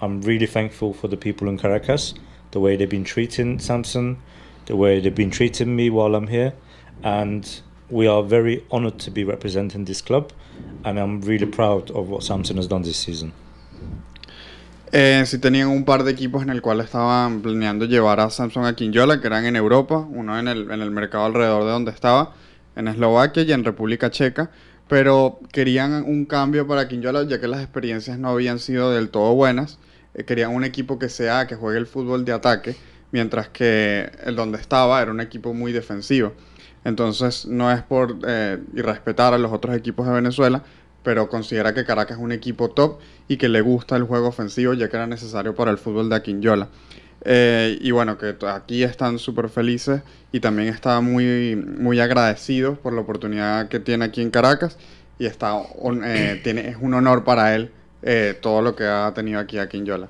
I'm 0.00 0.20
really 0.22 0.46
thankful 0.46 0.92
for 0.92 1.08
the 1.08 1.16
people 1.16 1.48
in 1.48 1.58
Caracas, 1.58 2.14
the 2.50 2.60
way 2.60 2.76
they've 2.76 2.90
been 2.90 3.04
treating 3.04 3.58
Samson, 3.58 4.18
the 4.66 4.76
way 4.76 5.00
they've 5.00 5.14
been 5.14 5.30
treating 5.30 5.76
me 5.76 5.90
while 5.90 6.14
I'm 6.14 6.26
here, 6.26 6.54
and 7.02 7.48
we 7.88 8.06
are 8.06 8.22
very 8.22 8.64
honoured 8.70 8.98
to 9.00 9.10
be 9.10 9.24
representing 9.24 9.84
this 9.84 10.02
club, 10.02 10.32
and 10.84 10.98
I'm 10.98 11.20
really 11.20 11.46
proud 11.46 11.90
of 11.92 12.08
what 12.08 12.22
Samson 12.22 12.56
has 12.56 12.66
done 12.66 12.82
this 12.82 12.96
season. 12.96 13.32
Eh, 14.94 15.22
sí 15.24 15.38
tenían 15.38 15.68
un 15.68 15.84
par 15.84 16.04
de 16.04 16.10
equipos 16.10 16.42
en 16.42 16.50
el 16.50 16.60
cual 16.60 16.80
estaban 16.80 17.40
planeando 17.40 17.86
llevar 17.86 18.20
a 18.20 18.28
Samsung 18.28 18.66
a 18.66 18.74
Quinyola, 18.74 19.20
que 19.20 19.26
eran 19.26 19.46
en 19.46 19.56
Europa, 19.56 19.96
uno 19.96 20.38
en 20.38 20.48
el, 20.48 20.70
en 20.70 20.82
el 20.82 20.90
mercado 20.90 21.24
alrededor 21.24 21.64
de 21.64 21.70
donde 21.70 21.90
estaba, 21.92 22.34
en 22.76 22.88
Eslovaquia 22.88 23.42
y 23.42 23.52
en 23.52 23.64
República 23.64 24.10
Checa, 24.10 24.50
pero 24.88 25.40
querían 25.52 26.04
un 26.04 26.26
cambio 26.26 26.66
para 26.66 26.88
Quinyola 26.88 27.24
ya 27.24 27.40
que 27.40 27.48
las 27.48 27.60
experiencias 27.60 28.18
no 28.18 28.28
habían 28.28 28.58
sido 28.58 28.92
del 28.92 29.10
todo 29.10 29.34
buenas. 29.34 29.78
Eh, 30.14 30.24
querían 30.24 30.54
un 30.54 30.64
equipo 30.64 30.98
que 30.98 31.08
sea, 31.08 31.46
que 31.46 31.54
juegue 31.54 31.78
el 31.78 31.86
fútbol 31.86 32.24
de 32.24 32.32
ataque, 32.32 32.76
mientras 33.10 33.48
que 33.48 34.10
el 34.24 34.36
donde 34.36 34.58
estaba 34.58 35.00
era 35.00 35.10
un 35.10 35.20
equipo 35.20 35.54
muy 35.54 35.72
defensivo. 35.72 36.32
Entonces 36.84 37.46
no 37.46 37.70
es 37.70 37.82
por 37.82 38.18
eh, 38.26 38.58
irrespetar 38.74 39.32
a 39.34 39.38
los 39.38 39.52
otros 39.52 39.76
equipos 39.76 40.06
de 40.06 40.12
Venezuela, 40.12 40.62
pero 41.02 41.28
considera 41.28 41.74
que 41.74 41.84
Caracas 41.84 42.16
es 42.18 42.22
un 42.22 42.32
equipo 42.32 42.70
top 42.70 43.00
y 43.28 43.36
que 43.36 43.48
le 43.48 43.60
gusta 43.60 43.96
el 43.96 44.04
juego 44.04 44.28
ofensivo 44.28 44.74
ya 44.74 44.88
que 44.88 44.96
era 44.96 45.06
necesario 45.06 45.54
para 45.54 45.70
el 45.70 45.78
fútbol 45.78 46.08
de 46.08 46.16
Aquinyola. 46.16 46.68
Eh, 47.24 47.78
y 47.80 47.90
bueno, 47.92 48.18
que 48.18 48.34
aquí 48.48 48.82
están 48.82 49.18
súper 49.18 49.48
felices 49.48 50.02
y 50.32 50.40
también 50.40 50.68
está 50.68 51.00
muy, 51.00 51.56
muy 51.56 52.00
agradecidos 52.00 52.78
por 52.78 52.92
la 52.92 53.02
oportunidad 53.02 53.68
que 53.68 53.78
tiene 53.78 54.06
aquí 54.06 54.22
en 54.22 54.30
Caracas 54.30 54.76
y 55.18 55.26
está, 55.26 55.54
eh, 56.04 56.40
tiene, 56.42 56.68
es 56.68 56.76
un 56.80 56.94
honor 56.94 57.22
para 57.22 57.54
él 57.54 57.70
eh, 58.02 58.36
todo 58.40 58.60
lo 58.62 58.74
que 58.74 58.84
ha 58.84 59.12
tenido 59.14 59.38
aquí 59.38 59.58
a 59.58 59.68
Quinyola. 59.68 60.08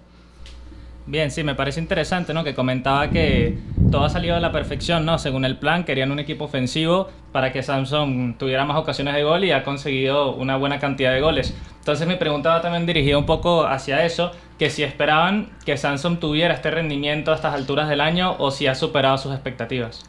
Bien, 1.04 1.32
sí, 1.32 1.42
me 1.42 1.56
parece 1.56 1.80
interesante, 1.80 2.32
¿no? 2.32 2.44
Que 2.44 2.54
comentaba 2.54 3.10
que 3.10 3.58
todo 3.90 4.04
ha 4.04 4.08
salido 4.08 4.36
a 4.36 4.40
la 4.40 4.52
perfección, 4.52 5.04
¿no? 5.04 5.18
Según 5.18 5.44
el 5.44 5.58
plan, 5.58 5.84
querían 5.84 6.12
un 6.12 6.20
equipo 6.20 6.44
ofensivo 6.44 7.08
para 7.32 7.52
que 7.52 7.62
Samsung 7.62 8.38
tuviera 8.38 8.64
más 8.64 8.76
ocasiones 8.76 9.14
de 9.14 9.24
gol 9.24 9.44
y 9.44 9.50
ha 9.50 9.64
conseguido 9.64 10.34
una 10.36 10.56
buena 10.56 10.78
cantidad 10.78 11.12
de 11.12 11.20
goles. 11.20 11.54
Entonces 11.80 12.06
mi 12.06 12.14
pregunta 12.14 12.50
va 12.50 12.62
también 12.62 12.86
dirigida 12.86 13.18
un 13.18 13.26
poco 13.26 13.66
hacia 13.66 14.04
eso, 14.06 14.30
que 14.58 14.70
si 14.70 14.84
esperaban 14.84 15.50
que 15.64 15.76
Samsung 15.76 16.20
tuviera 16.20 16.54
este 16.54 16.70
rendimiento 16.70 17.32
a 17.32 17.34
estas 17.34 17.54
alturas 17.54 17.88
del 17.88 18.00
año 18.00 18.36
o 18.38 18.52
si 18.52 18.68
ha 18.68 18.76
superado 18.76 19.18
sus 19.18 19.32
expectativas. 19.32 20.04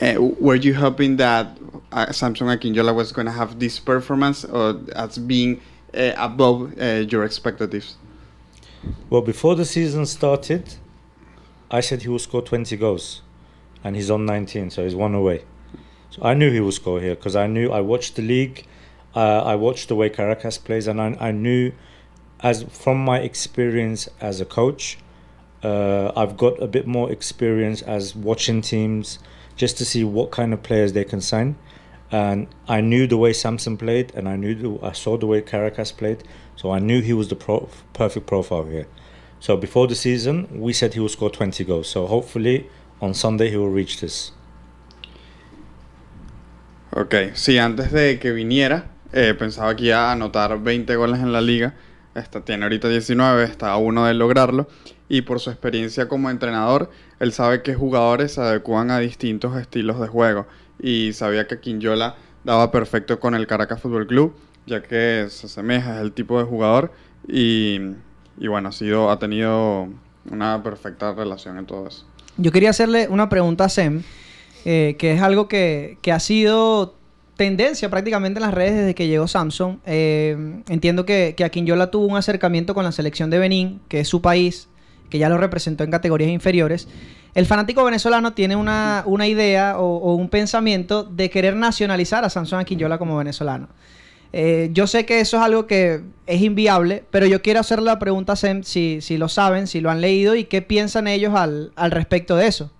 Uh, 0.00 0.34
were 0.40 0.58
you 0.58 0.74
hoping 0.74 1.18
that 1.18 1.48
uh, 1.92 2.06
Samsung 2.10 2.48
Aquinyola 2.48 2.94
was 2.94 3.12
going 3.12 3.26
to 3.26 3.32
have 3.32 3.58
this 3.58 3.78
performance 3.78 4.46
or 4.46 4.80
as 4.96 5.18
being 5.18 5.60
uh, 5.94 6.12
above 6.16 6.72
uh, 6.80 7.04
your 7.06 7.22
expectations? 7.22 7.98
Well, 9.10 9.22
before 9.22 9.54
the 9.54 9.64
season 9.64 10.06
started, 10.06 10.74
I 11.70 11.80
said 11.80 12.02
he 12.02 12.08
will 12.08 12.18
score 12.18 12.42
20 12.42 12.76
goals, 12.76 13.22
and 13.84 13.96
he's 13.96 14.10
on 14.10 14.26
19, 14.26 14.70
so 14.70 14.84
he's 14.84 14.94
one 14.94 15.14
away. 15.14 15.44
So 16.10 16.22
I 16.22 16.34
knew 16.34 16.50
he 16.50 16.60
would 16.60 16.74
score 16.74 17.00
here 17.00 17.14
because 17.14 17.36
I 17.36 17.46
knew 17.46 17.70
I 17.70 17.80
watched 17.80 18.16
the 18.16 18.22
league, 18.22 18.66
uh, 19.14 19.42
I 19.42 19.54
watched 19.56 19.88
the 19.88 19.94
way 19.94 20.08
Caracas 20.10 20.58
plays, 20.58 20.86
and 20.86 21.00
I, 21.00 21.16
I 21.20 21.32
knew, 21.32 21.72
as 22.40 22.64
from 22.64 23.04
my 23.04 23.20
experience 23.20 24.08
as 24.20 24.40
a 24.40 24.44
coach, 24.44 24.98
Uh, 25.62 26.10
I've 26.16 26.36
got 26.36 26.60
a 26.60 26.66
bit 26.66 26.86
more 26.88 27.12
experience 27.12 27.82
as 27.86 28.16
watching 28.16 28.62
teams 28.62 29.20
just 29.54 29.78
to 29.78 29.84
see 29.84 30.02
what 30.02 30.32
kind 30.32 30.52
of 30.52 30.60
players 30.64 30.92
they 30.92 31.04
can 31.04 31.20
sign. 31.20 31.54
And 32.10 32.48
I 32.66 32.80
knew 32.80 33.06
the 33.06 33.16
way 33.16 33.32
Samson 33.32 33.76
played, 33.76 34.12
and 34.16 34.28
I 34.28 34.34
knew 34.36 34.54
the, 34.56 34.86
I 34.90 34.92
saw 34.92 35.16
the 35.16 35.26
way 35.26 35.40
Caracas 35.40 35.92
played, 35.92 36.24
so 36.62 36.70
I 36.70 36.78
knew 36.78 37.02
he 37.02 37.12
was 37.12 37.26
the 37.28 37.34
pro- 37.34 37.68
perfect 37.92 38.26
profile 38.26 38.64
here. 38.64 38.86
So 39.40 39.56
before 39.56 39.88
the 39.88 39.96
season, 39.96 40.46
we 40.52 40.72
said 40.72 40.94
he 40.94 41.00
will 41.00 41.08
score 41.08 41.28
20 41.28 41.64
goals. 41.64 41.88
So 41.88 42.06
hopefully 42.06 42.70
on 43.00 43.14
Sunday 43.14 43.50
he 43.50 43.56
will 43.56 43.74
reach 43.74 44.00
this. 44.00 44.32
Ok, 46.94 47.34
sí, 47.34 47.58
antes 47.58 47.90
de 47.90 48.20
que 48.20 48.32
viniera, 48.32 48.92
eh, 49.12 49.34
pensaba 49.36 49.74
que 49.74 49.86
iba 49.86 50.10
a 50.10 50.12
anotar 50.12 50.62
20 50.62 50.94
goles 50.94 51.18
en 51.20 51.32
la 51.32 51.40
liga. 51.40 51.74
Esta, 52.14 52.44
tiene 52.44 52.64
ahorita 52.64 52.88
19, 52.88 53.42
está 53.42 53.72
a 53.72 53.78
uno 53.78 54.06
de 54.06 54.14
lograrlo. 54.14 54.68
Y 55.08 55.22
por 55.22 55.40
su 55.40 55.50
experiencia 55.50 56.06
como 56.06 56.30
entrenador, 56.30 56.90
él 57.18 57.32
sabe 57.32 57.62
que 57.62 57.74
jugadores 57.74 58.34
se 58.34 58.40
adecuan 58.40 58.92
a 58.92 59.00
distintos 59.00 59.56
estilos 59.56 59.98
de 59.98 60.06
juego. 60.06 60.46
Y 60.78 61.12
sabía 61.14 61.48
que 61.48 61.58
Quinyola 61.58 62.14
daba 62.44 62.70
perfecto 62.70 63.18
con 63.18 63.34
el 63.34 63.48
Caracas 63.48 63.80
Fútbol 63.80 64.06
Club, 64.06 64.34
ya 64.66 64.82
que 64.82 65.26
se 65.28 65.46
asemeja, 65.46 65.96
es 65.96 66.02
el 66.02 66.12
tipo 66.12 66.38
de 66.38 66.44
jugador. 66.44 66.92
Y, 67.28 67.78
y 68.38 68.48
bueno, 68.48 68.68
ha, 68.68 68.72
sido, 68.72 69.10
ha 69.10 69.18
tenido 69.18 69.88
una 70.30 70.62
perfecta 70.62 71.12
relación 71.14 71.58
en 71.58 71.66
todo 71.66 71.88
eso. 71.88 72.06
Yo 72.36 72.50
quería 72.52 72.70
hacerle 72.70 73.08
una 73.08 73.28
pregunta 73.28 73.64
a 73.64 73.68
Sem, 73.68 74.02
eh, 74.64 74.96
que 74.98 75.12
es 75.12 75.22
algo 75.22 75.48
que, 75.48 75.98
que 76.02 76.12
ha 76.12 76.20
sido 76.20 76.96
tendencia 77.36 77.90
prácticamente 77.90 78.38
en 78.38 78.42
las 78.42 78.54
redes 78.54 78.74
desde 78.74 78.94
que 78.94 79.08
llegó 79.08 79.28
Samsung. 79.28 79.78
Eh, 79.86 80.62
entiendo 80.68 81.04
que, 81.04 81.34
que 81.36 81.44
Aquinyola 81.44 81.90
tuvo 81.90 82.06
un 82.06 82.16
acercamiento 82.16 82.74
con 82.74 82.84
la 82.84 82.92
selección 82.92 83.30
de 83.30 83.38
Benín, 83.38 83.80
que 83.88 84.00
es 84.00 84.08
su 84.08 84.22
país, 84.22 84.68
que 85.10 85.18
ya 85.18 85.28
lo 85.28 85.38
representó 85.38 85.84
en 85.84 85.90
categorías 85.90 86.30
inferiores. 86.30 86.88
El 87.34 87.46
fanático 87.46 87.84
venezolano 87.84 88.32
tiene 88.34 88.56
una, 88.56 89.02
una 89.06 89.26
idea 89.26 89.78
o, 89.78 90.14
un 90.14 90.28
pensamiento 90.28 91.02
de 91.02 91.30
querer 91.30 91.56
nacionalizar 91.56 92.24
a 92.24 92.30
Samson 92.30 92.60
Aquinyola 92.60 92.98
como 92.98 93.16
venezolano. 93.16 93.68
Eh, 94.32 94.70
yo 94.72 94.86
sé 94.86 95.04
que 95.04 95.20
eso 95.20 95.36
es 95.36 95.42
algo 95.42 95.66
que 95.66 96.00
es 96.26 96.40
inviable, 96.40 97.04
pero 97.10 97.26
yo 97.26 97.42
quiero 97.42 97.60
hacerle 97.60 97.86
la 97.86 97.98
pregunta 97.98 98.32
a 98.32 98.36
Sem 98.36 98.62
si, 98.62 99.00
si 99.00 99.18
lo 99.18 99.28
saben, 99.28 99.66
si 99.66 99.80
lo 99.80 99.90
han 99.90 100.00
leído 100.00 100.34
y 100.34 100.44
qué 100.44 100.62
piensan 100.62 101.06
ellos 101.06 101.34
al, 101.34 101.72
al 101.76 101.90
respecto 101.90 102.36
de 102.36 102.46
eso. 102.46 102.70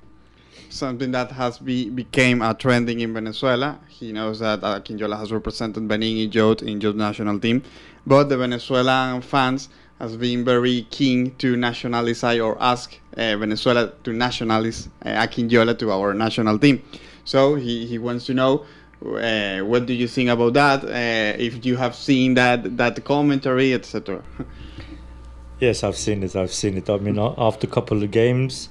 something 0.72 1.10
that 1.12 1.30
has 1.30 1.58
be, 1.58 1.90
became 1.90 2.40
a 2.42 2.54
trending 2.54 3.00
in 3.00 3.12
Venezuela. 3.12 3.78
He 3.88 4.12
knows 4.12 4.38
that 4.38 4.64
uh, 4.64 4.80
Quinjola 4.80 5.18
has 5.18 5.30
represented 5.30 5.86
Benin 5.86 6.16
in 6.16 6.32
youth 6.32 6.62
in 6.62 6.80
youth 6.80 6.96
national 6.96 7.38
team, 7.38 7.62
but 8.06 8.24
the 8.24 8.36
Venezuelan 8.36 9.20
fans 9.20 9.68
has 9.98 10.16
been 10.16 10.44
very 10.44 10.86
keen 10.90 11.34
to 11.36 11.56
nationalize 11.56 12.24
or 12.40 12.56
ask 12.60 12.98
uh, 13.16 13.36
Venezuela 13.36 13.92
to 14.02 14.12
nationalize 14.12 14.88
uh, 15.04 15.26
Quinjola 15.26 15.78
to 15.78 15.92
our 15.92 16.14
national 16.14 16.58
team. 16.58 16.82
So 17.24 17.54
he, 17.54 17.86
he 17.86 17.98
wants 17.98 18.26
to 18.26 18.34
know 18.34 18.64
uh, 19.04 19.64
what 19.64 19.86
do 19.86 19.92
you 19.92 20.08
think 20.08 20.30
about 20.30 20.52
that? 20.54 20.84
Uh, 20.84 21.36
if 21.38 21.64
you 21.64 21.76
have 21.76 21.94
seen 21.94 22.34
that 22.34 22.76
that 22.76 23.04
commentary, 23.04 23.74
etc. 23.74 24.22
yes, 25.60 25.82
I've 25.82 25.96
seen 25.96 26.22
it. 26.22 26.36
I've 26.36 26.52
seen 26.52 26.76
it. 26.76 26.88
I 26.88 26.98
mean, 26.98 27.18
after 27.18 27.66
a 27.66 27.70
couple 27.70 28.02
of 28.02 28.10
games. 28.10 28.68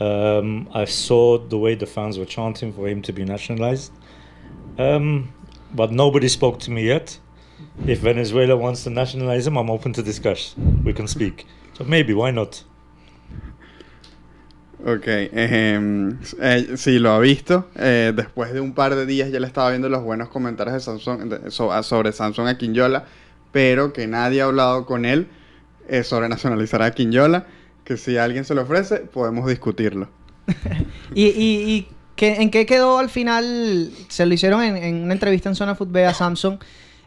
Um, 0.00 0.68
I 0.74 0.86
saw 0.86 1.38
the 1.38 1.56
way 1.56 1.76
the 1.76 1.86
fans 1.86 2.18
were 2.18 2.24
chanting 2.24 2.72
for 2.72 2.88
him 2.88 3.00
to 3.02 3.12
be 3.12 3.24
nationalized. 3.24 3.92
Um, 4.76 5.32
but 5.72 5.92
nobody 5.92 6.28
spoke 6.28 6.58
to 6.60 6.70
me 6.70 6.86
yet. 6.86 7.18
If 7.86 8.00
Venezuela 8.00 8.56
wants 8.56 8.84
to 8.84 8.90
nationalize 8.90 9.46
him, 9.46 9.56
I'm 9.56 9.70
open 9.70 9.92
to 9.92 10.02
discuss. 10.02 10.54
We 10.82 10.92
can 10.92 11.06
speak. 11.06 11.46
So 11.74 11.84
maybe, 11.84 12.12
why 12.12 12.30
not? 12.32 12.64
Ok, 14.86 15.04
eh, 15.06 16.74
sí, 16.76 16.98
lo 16.98 17.12
ha 17.12 17.18
visto. 17.18 17.68
Eh, 17.76 18.12
después 18.14 18.52
de 18.52 18.60
un 18.60 18.74
par 18.74 18.94
de 18.94 19.06
días 19.06 19.30
ya 19.30 19.40
le 19.40 19.46
estaba 19.46 19.70
viendo 19.70 19.88
los 19.88 20.02
buenos 20.02 20.28
comentarios 20.28 20.74
de 20.74 20.80
Samsung, 20.80 21.50
sobre 21.50 22.12
Samsung 22.12 22.48
a 22.48 22.58
Quinyola, 22.58 23.04
pero 23.50 23.92
que 23.92 24.06
nadie 24.06 24.42
ha 24.42 24.44
hablado 24.44 24.84
con 24.86 25.04
él 25.04 25.28
sobre 26.02 26.28
nacionalizar 26.28 26.82
a 26.82 26.90
Quinyola 26.92 27.46
que 27.84 27.96
si 27.96 28.16
alguien 28.16 28.44
se 28.44 28.54
lo 28.54 28.62
ofrece, 28.62 28.96
podemos 28.98 29.46
discutirlo. 29.46 30.08
¿Y, 31.14 31.26
y, 31.26 31.30
y 31.70 31.88
¿qué, 32.16 32.36
en 32.36 32.50
qué 32.50 32.66
quedó 32.66 32.98
al 32.98 33.10
final? 33.10 33.90
Se 34.08 34.26
lo 34.26 34.34
hicieron 34.34 34.62
en, 34.62 35.04
una 35.04 35.12
entrevista 35.12 35.48
en 35.48 35.54
Zona 35.54 35.74
Football 35.74 36.06
a 36.06 36.14
Samsung. 36.14 36.58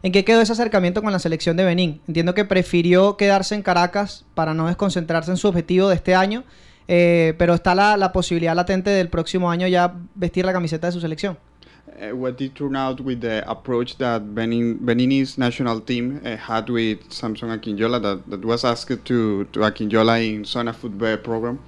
¿En 0.03 0.11
qué 0.11 0.23
quedó 0.23 0.41
ese 0.41 0.53
acercamiento 0.53 1.01
con 1.01 1.11
la 1.11 1.19
selección 1.19 1.57
de 1.57 1.65
Benín? 1.65 2.01
Entiendo 2.07 2.35
que 2.35 2.45
prefirió 2.45 3.17
quedarse 3.17 3.55
en 3.55 3.63
Caracas 3.63 4.25
para 4.35 4.53
no 4.53 4.67
desconcentrarse 4.67 5.31
en 5.31 5.37
su 5.37 5.47
objetivo 5.47 5.89
de 5.89 5.95
este 5.95 6.13
año, 6.13 6.43
eh, 6.87 7.33
pero 7.37 7.53
está 7.53 7.75
la, 7.75 7.97
la, 7.97 8.11
posibilidad 8.11 8.55
latente 8.55 8.89
del 8.89 9.09
próximo 9.09 9.49
año 9.49 9.67
ya 9.67 9.93
vestir 10.15 10.45
la 10.45 10.53
camiseta 10.53 10.87
de 10.87 10.93
su 10.93 11.01
selección. 11.01 11.37
Uh, 11.99 12.15
what 12.15 12.37
did 12.37 12.53
turn 12.53 12.75
out 12.75 12.99
with 13.01 13.21
the 13.21 13.43
approach 13.49 13.97
that 13.97 14.35
Benin, 14.35 14.77
Beninese 14.77 15.37
national 15.37 15.81
team 15.81 16.21
uh, 16.23 16.35
had 16.35 16.69
with 16.69 16.99
Samson 17.11 17.49
Akinjola 17.49 17.99
that, 18.01 18.29
that 18.29 18.45
was 18.45 18.63
asked 18.63 19.03
to, 19.05 19.45
to 19.45 19.59
Akinjola 19.61 20.23
in 20.23 20.45
Zona 20.45 20.73
Football 20.73 21.17
program? 21.17 21.59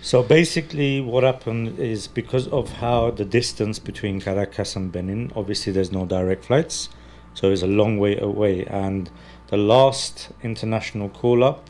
So 0.00 0.22
basically, 0.22 1.00
what 1.00 1.22
happened 1.22 1.78
is 1.78 2.08
because 2.08 2.48
of 2.48 2.72
how 2.74 3.10
the 3.10 3.24
distance 3.24 3.78
between 3.78 4.20
Caracas 4.20 4.74
and 4.74 4.90
Benin, 4.90 5.32
obviously 5.36 5.72
there's 5.72 5.92
no 5.92 6.06
direct 6.06 6.44
flights, 6.44 6.88
so 7.34 7.50
it's 7.50 7.62
a 7.62 7.66
long 7.66 7.98
way 7.98 8.16
away. 8.18 8.64
And 8.64 9.10
the 9.48 9.56
last 9.56 10.30
international 10.42 11.08
call 11.08 11.44
up, 11.44 11.67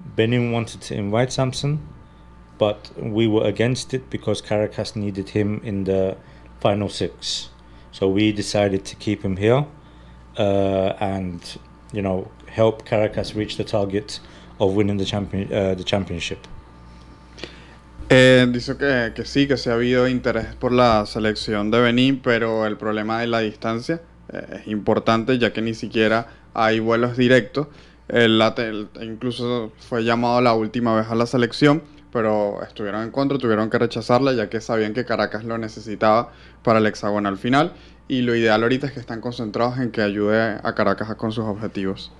Benin 0.00 0.52
wanted 0.52 0.80
to 0.82 0.94
invite 0.94 1.32
Samson, 1.32 1.80
but 2.58 2.90
we 2.96 3.26
were 3.26 3.44
against 3.44 3.94
it 3.94 4.10
because 4.10 4.40
Caracas 4.40 4.96
needed 4.96 5.30
him 5.30 5.60
in 5.64 5.84
the 5.84 6.16
final 6.60 6.88
six. 6.88 7.50
So 7.92 8.08
we 8.08 8.32
decided 8.32 8.84
to 8.84 8.96
keep 8.96 9.22
him 9.22 9.36
here 9.36 9.66
uh, 10.36 10.94
and, 11.00 11.40
you 11.92 12.02
know, 12.02 12.30
help 12.46 12.84
Caracas 12.84 13.34
reach 13.34 13.56
the 13.56 13.64
target 13.64 14.20
of 14.60 14.74
winning 14.74 14.96
the, 14.96 15.04
champion, 15.04 15.52
uh, 15.52 15.74
the 15.74 15.84
championship. 15.84 16.46
Eh, 18.10 18.46
dice 18.50 18.76
que, 18.78 19.12
que, 19.14 19.24
sí, 19.24 19.46
que 19.46 19.58
se 19.58 19.70
ha 19.70 19.74
habido 19.74 20.08
interés 20.08 20.54
por 20.54 20.72
la 20.72 21.04
selección 21.04 21.70
de 21.70 21.80
Benín, 21.80 22.20
pero 22.22 22.64
el 22.66 22.78
problema 22.78 23.20
de 23.20 23.26
la 23.26 23.40
distancia 23.40 24.00
eh, 24.32 24.60
es 24.60 24.66
importante 24.68 25.38
ya 25.38 25.52
que 25.52 25.60
ni 25.60 25.74
siquiera 25.74 26.28
hay 26.54 26.80
vuelos 26.80 27.16
directos. 27.18 27.68
El, 28.08 28.40
el, 28.40 28.88
incluso 29.02 29.72
fue 29.78 30.04
llamado 30.04 30.40
la 30.40 30.54
última 30.54 30.96
vez 30.96 31.08
a 31.08 31.14
la 31.14 31.26
selección 31.26 31.82
pero 32.12 32.62
estuvieron 32.62 33.02
en 33.02 33.10
contra, 33.10 33.38
tuvieron 33.38 33.70
que 33.70 33.78
rechazarla 33.78 34.32
ya 34.32 34.48
que 34.48 34.60
sabían 34.60 34.94
que 34.94 35.04
Caracas 35.04 35.44
lo 35.44 35.58
necesitaba 35.58 36.32
para 36.62 36.78
el 36.78 36.86
hexagonal 36.86 37.36
final 37.36 37.72
y 38.08 38.22
lo 38.22 38.34
ideal 38.34 38.62
ahorita 38.62 38.86
es 38.86 38.92
que 38.92 39.00
están 39.00 39.20
concentrados 39.20 39.78
en 39.78 39.90
que 39.90 40.02
ayude 40.02 40.58
a 40.62 40.74
Caracas 40.74 41.14
con 41.16 41.32
sus 41.32 41.44
objetivos. 41.44 42.10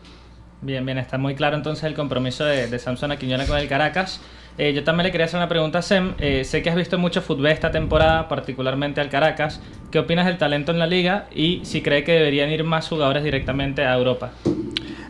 Bien, 0.61 0.85
bien, 0.85 0.99
está 0.99 1.19
muy 1.19 1.35
claro 1.35 1.57
entonces 1.57 1.85
el 1.85 1.95
compromiso 1.95 2.45
de, 2.45 2.67
de 2.67 2.79
Samson 2.79 3.13
Aquinola 3.13 3.47
con 3.47 3.59
el 3.59 3.69
Caracas. 3.69 4.21
Eh, 4.59 4.73
yo 4.73 4.83
también 4.83 5.05
le 5.05 5.13
quería 5.13 5.27
hacer 5.27 5.39
una 5.39 5.49
pregunta 5.49 5.79
a 5.79 5.83
Sem. 5.83 6.15
Eh, 6.19 6.45
sé 6.45 6.63
que 6.63 6.71
has 6.71 6.75
visto 6.75 6.99
mucho 6.99 7.23
fútbol 7.23 7.47
esta 7.47 7.71
temporada, 7.71 8.29
particularmente 8.29 9.01
al 9.01 9.09
Caracas. 9.09 9.61
¿Qué 9.93 10.01
opinas 10.01 10.27
del 10.27 10.37
talento 10.37 10.73
en 10.73 10.81
la 10.81 10.89
liga 10.89 11.29
y 11.33 11.61
si 11.65 11.81
cree 11.81 12.03
que 12.03 12.13
deberían 12.13 12.51
ir 12.51 12.65
más 12.65 12.89
jugadores 12.89 13.23
directamente 13.23 13.85
a 13.85 13.95
Europa? 13.97 14.33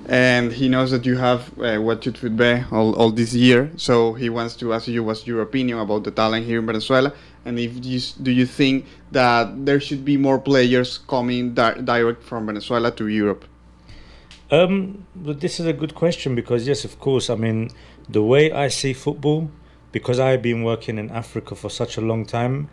And 0.08 0.52
he 0.52 0.68
knows 0.68 0.90
that 0.90 1.04
you 1.04 1.16
have 1.18 1.52
uh, 1.60 1.78
watched 1.80 2.16
football 2.16 2.64
all, 2.72 2.96
all 2.96 3.10
this 3.10 3.34
year, 3.34 3.70
so 3.76 4.14
he 4.14 4.30
wants 4.30 4.56
to 4.56 4.72
ask 4.72 4.88
you 4.88 5.04
what's 5.04 5.26
your 5.26 5.42
opinion 5.42 5.78
about 5.78 6.04
the 6.04 6.10
talent 6.10 6.46
here 6.46 6.58
in 6.58 6.66
Venezuela, 6.66 7.12
and 7.44 7.58
if 7.58 7.84
you, 7.84 8.00
do 8.22 8.30
you 8.30 8.46
think 8.46 8.86
that 9.12 9.66
there 9.66 9.78
should 9.78 10.04
be 10.04 10.16
more 10.16 10.38
players 10.38 10.98
coming 10.98 11.54
di 11.54 11.74
direct 11.82 12.22
from 12.22 12.46
Venezuela 12.46 12.90
to 12.90 13.06
Europe? 13.06 13.44
Um, 14.50 15.06
but 15.14 15.40
this 15.40 15.60
is 15.60 15.66
a 15.66 15.74
good 15.74 15.94
question 15.94 16.34
because 16.34 16.66
yes, 16.66 16.84
of 16.84 16.98
course. 16.98 17.28
I 17.28 17.34
mean, 17.34 17.70
the 18.08 18.22
way 18.22 18.50
I 18.50 18.68
see 18.68 18.94
football, 18.94 19.50
because 19.92 20.18
I've 20.18 20.40
been 20.40 20.62
working 20.62 20.96
in 20.96 21.10
Africa 21.10 21.54
for 21.54 21.68
such 21.68 21.98
a 21.98 22.00
long 22.00 22.24
time, 22.24 22.70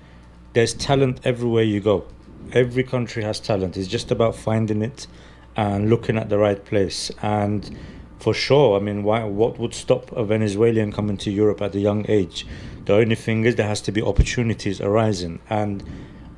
there's 0.54 0.74
talent 0.74 1.20
everywhere 1.26 1.64
you 1.64 1.82
go. 1.82 2.06
Every 2.54 2.84
country 2.84 3.24
has 3.24 3.42
talent. 3.42 3.76
It's 3.76 3.90
just 3.90 4.10
about 4.10 4.36
finding 4.38 4.82
it 4.82 5.08
and 5.56 5.90
looking 5.90 6.18
at 6.18 6.30
the 6.30 6.38
right 6.38 6.64
place. 6.64 7.12
And 7.22 7.78
for 8.20 8.34
sure, 8.34 8.78
I 8.78 8.82
mean, 8.82 9.04
why, 9.04 9.24
what 9.24 9.60
would 9.60 9.74
stop 9.74 10.12
a 10.12 10.24
Venezuelan 10.24 10.92
coming 10.92 11.18
to 11.18 11.32
Europe 11.32 11.62
at 11.62 11.76
a 11.76 11.80
young 11.80 12.06
age? 12.08 12.46
The 12.86 12.94
only 12.94 13.16
thing 13.16 13.46
is 13.46 13.56
there 13.56 13.68
has 13.68 13.82
to 13.82 13.92
be 13.92 14.02
opportunities 14.02 14.82
arising. 14.82 15.40
And 15.50 15.84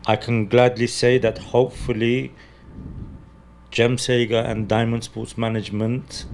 I 0.06 0.16
can 0.16 0.48
gladly 0.48 0.88
say 0.88 1.18
that 1.20 1.38
hopefully 1.38 2.34
Gem 3.72 3.98
Sega 3.98 4.46
and 4.46 4.68
Diamond 4.68 5.04
Sports 5.04 5.38
Management 5.38 6.26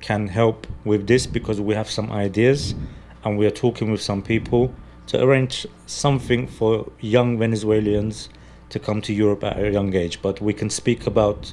can 0.00 0.28
help 0.28 0.66
with 0.84 1.06
this 1.06 1.26
because 1.26 1.60
we 1.60 1.74
have 1.74 1.90
some 1.90 2.10
ideas 2.10 2.74
and 3.22 3.36
we 3.36 3.46
are 3.46 3.50
talking 3.50 3.90
with 3.90 4.00
some 4.00 4.22
people 4.22 4.74
to 5.06 5.22
arrange 5.22 5.66
something 5.86 6.46
for 6.46 6.90
young 7.00 7.38
Venezuelans 7.38 8.30
to 8.70 8.78
come 8.78 9.02
to 9.02 9.12
Europe 9.12 9.44
at 9.44 9.58
a 9.58 9.70
young 9.70 9.94
age. 9.94 10.22
But 10.22 10.40
we 10.40 10.54
can 10.54 10.70
speak 10.70 11.06
about 11.06 11.52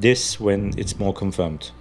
this 0.00 0.40
when 0.40 0.70
it's 0.76 0.98
more 0.98 1.14
confirmed. 1.14 1.72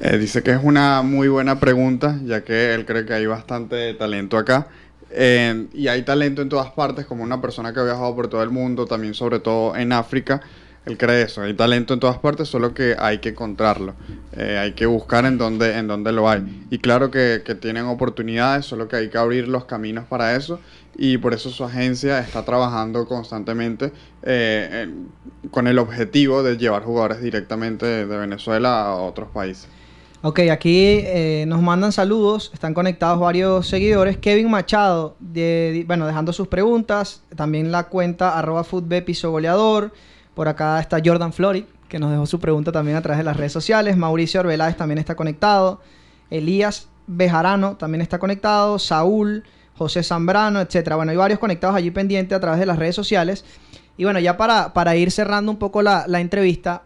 Eh, 0.00 0.18
dice 0.18 0.42
que 0.42 0.50
es 0.50 0.60
una 0.62 1.02
muy 1.02 1.28
buena 1.28 1.60
pregunta, 1.60 2.18
ya 2.24 2.42
que 2.42 2.74
él 2.74 2.84
cree 2.84 3.06
que 3.06 3.14
hay 3.14 3.26
bastante 3.26 3.94
talento 3.94 4.36
acá. 4.36 4.68
Eh, 5.10 5.68
y 5.72 5.86
hay 5.86 6.02
talento 6.02 6.42
en 6.42 6.48
todas 6.48 6.72
partes, 6.72 7.06
como 7.06 7.22
una 7.22 7.40
persona 7.40 7.72
que 7.72 7.80
ha 7.80 7.84
viajado 7.84 8.14
por 8.16 8.28
todo 8.28 8.42
el 8.42 8.50
mundo, 8.50 8.86
también 8.86 9.14
sobre 9.14 9.38
todo 9.38 9.76
en 9.76 9.92
África. 9.92 10.40
Él 10.86 10.98
cree 10.98 11.22
eso, 11.22 11.40
hay 11.40 11.54
talento 11.54 11.94
en 11.94 12.00
todas 12.00 12.18
partes, 12.18 12.48
solo 12.48 12.74
que 12.74 12.94
hay 12.98 13.18
que 13.18 13.30
encontrarlo. 13.30 13.94
Eh, 14.36 14.58
hay 14.58 14.72
que 14.72 14.84
buscar 14.84 15.24
en 15.24 15.38
dónde, 15.38 15.78
en 15.78 15.88
dónde 15.88 16.12
lo 16.12 16.28
hay. 16.28 16.66
Y 16.70 16.78
claro 16.78 17.10
que, 17.10 17.40
tienen 17.60 17.86
oportunidades, 17.86 18.66
solo 18.66 18.86
que 18.86 18.96
hay 18.96 19.08
que 19.08 19.16
abrir 19.16 19.48
los 19.48 19.64
caminos 19.64 20.04
para 20.04 20.36
eso. 20.36 20.60
Y 20.96 21.16
por 21.16 21.32
eso 21.32 21.48
su 21.50 21.64
agencia 21.64 22.20
está 22.20 22.44
trabajando 22.44 23.06
constantemente 23.06 23.92
eh, 24.22 24.88
con 25.50 25.66
el 25.68 25.78
objetivo 25.78 26.42
de 26.42 26.58
llevar 26.58 26.82
jugadores 26.82 27.22
directamente 27.22 27.86
de 27.86 28.16
Venezuela 28.16 28.82
a 28.82 28.94
otros 28.96 29.30
países. 29.30 29.68
Ok, 30.20 30.40
aquí 30.50 31.00
eh, 31.04 31.44
nos 31.46 31.60
mandan 31.60 31.92
saludos, 31.92 32.50
están 32.54 32.72
conectados 32.72 33.20
varios 33.20 33.66
seguidores. 33.68 34.16
Kevin 34.16 34.50
Machado, 34.50 35.16
bueno, 35.86 36.06
dejando 36.06 36.32
sus 36.32 36.48
preguntas. 36.48 37.22
También 37.36 37.70
la 37.70 37.88
cuenta 37.88 38.38
arroba 38.38 38.66
goleador. 39.22 39.92
Por 40.34 40.48
acá 40.48 40.80
está 40.80 41.00
Jordan 41.04 41.32
Florid, 41.32 41.64
que 41.88 41.98
nos 41.98 42.10
dejó 42.10 42.26
su 42.26 42.40
pregunta 42.40 42.72
también 42.72 42.96
a 42.96 43.02
través 43.02 43.18
de 43.18 43.24
las 43.24 43.36
redes 43.36 43.52
sociales. 43.52 43.96
Mauricio 43.96 44.40
Arbeláez 44.40 44.76
también 44.76 44.98
está 44.98 45.14
conectado. 45.14 45.80
Elías 46.30 46.88
Bejarano 47.06 47.76
también 47.76 48.02
está 48.02 48.18
conectado. 48.18 48.78
Saúl, 48.78 49.44
José 49.76 50.02
Zambrano, 50.02 50.60
etcétera. 50.60 50.96
Bueno, 50.96 51.12
hay 51.12 51.16
varios 51.16 51.38
conectados 51.38 51.76
allí 51.76 51.90
pendientes 51.90 52.36
a 52.36 52.40
través 52.40 52.58
de 52.58 52.66
las 52.66 52.78
redes 52.78 52.96
sociales. 52.96 53.44
Y 53.96 54.04
bueno, 54.04 54.18
ya 54.18 54.36
para, 54.36 54.72
para 54.72 54.96
ir 54.96 55.10
cerrando 55.10 55.52
un 55.52 55.58
poco 55.58 55.82
la, 55.82 56.06
la 56.08 56.20
entrevista, 56.20 56.82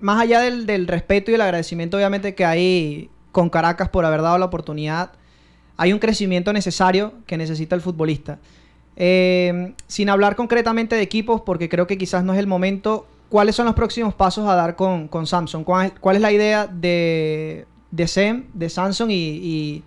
más 0.00 0.20
allá 0.20 0.40
del, 0.40 0.66
del 0.66 0.86
respeto 0.86 1.30
y 1.30 1.34
el 1.34 1.40
agradecimiento 1.40 1.96
obviamente 1.96 2.34
que 2.34 2.44
hay 2.44 3.10
con 3.32 3.50
Caracas 3.50 3.88
por 3.88 4.04
haber 4.04 4.22
dado 4.22 4.38
la 4.38 4.44
oportunidad, 4.44 5.10
hay 5.76 5.92
un 5.92 5.98
crecimiento 5.98 6.52
necesario 6.52 7.14
que 7.26 7.36
necesita 7.36 7.74
el 7.74 7.80
futbolista. 7.80 8.38
Eh, 8.96 9.74
sin 9.86 10.08
hablar 10.08 10.36
concretamente 10.36 10.96
de 10.96 11.02
equipos, 11.02 11.42
porque 11.42 11.68
creo 11.68 11.86
que 11.86 11.98
quizás 11.98 12.24
no 12.24 12.32
es 12.32 12.38
el 12.38 12.46
momento, 12.46 13.06
¿cuáles 13.28 13.54
son 13.54 13.66
los 13.66 13.74
próximos 13.74 14.14
pasos 14.14 14.48
a 14.48 14.54
dar 14.54 14.74
con, 14.76 15.08
con 15.08 15.26
Samsung? 15.26 15.64
¿Cuál, 15.64 16.16
es 16.16 16.22
la 16.22 16.32
idea 16.32 16.66
de, 16.66 17.66
de 17.90 18.08
SEM, 18.08 18.44
de 18.54 18.68
Samsung 18.70 19.10
y, 19.10 19.14
y- 19.14 19.82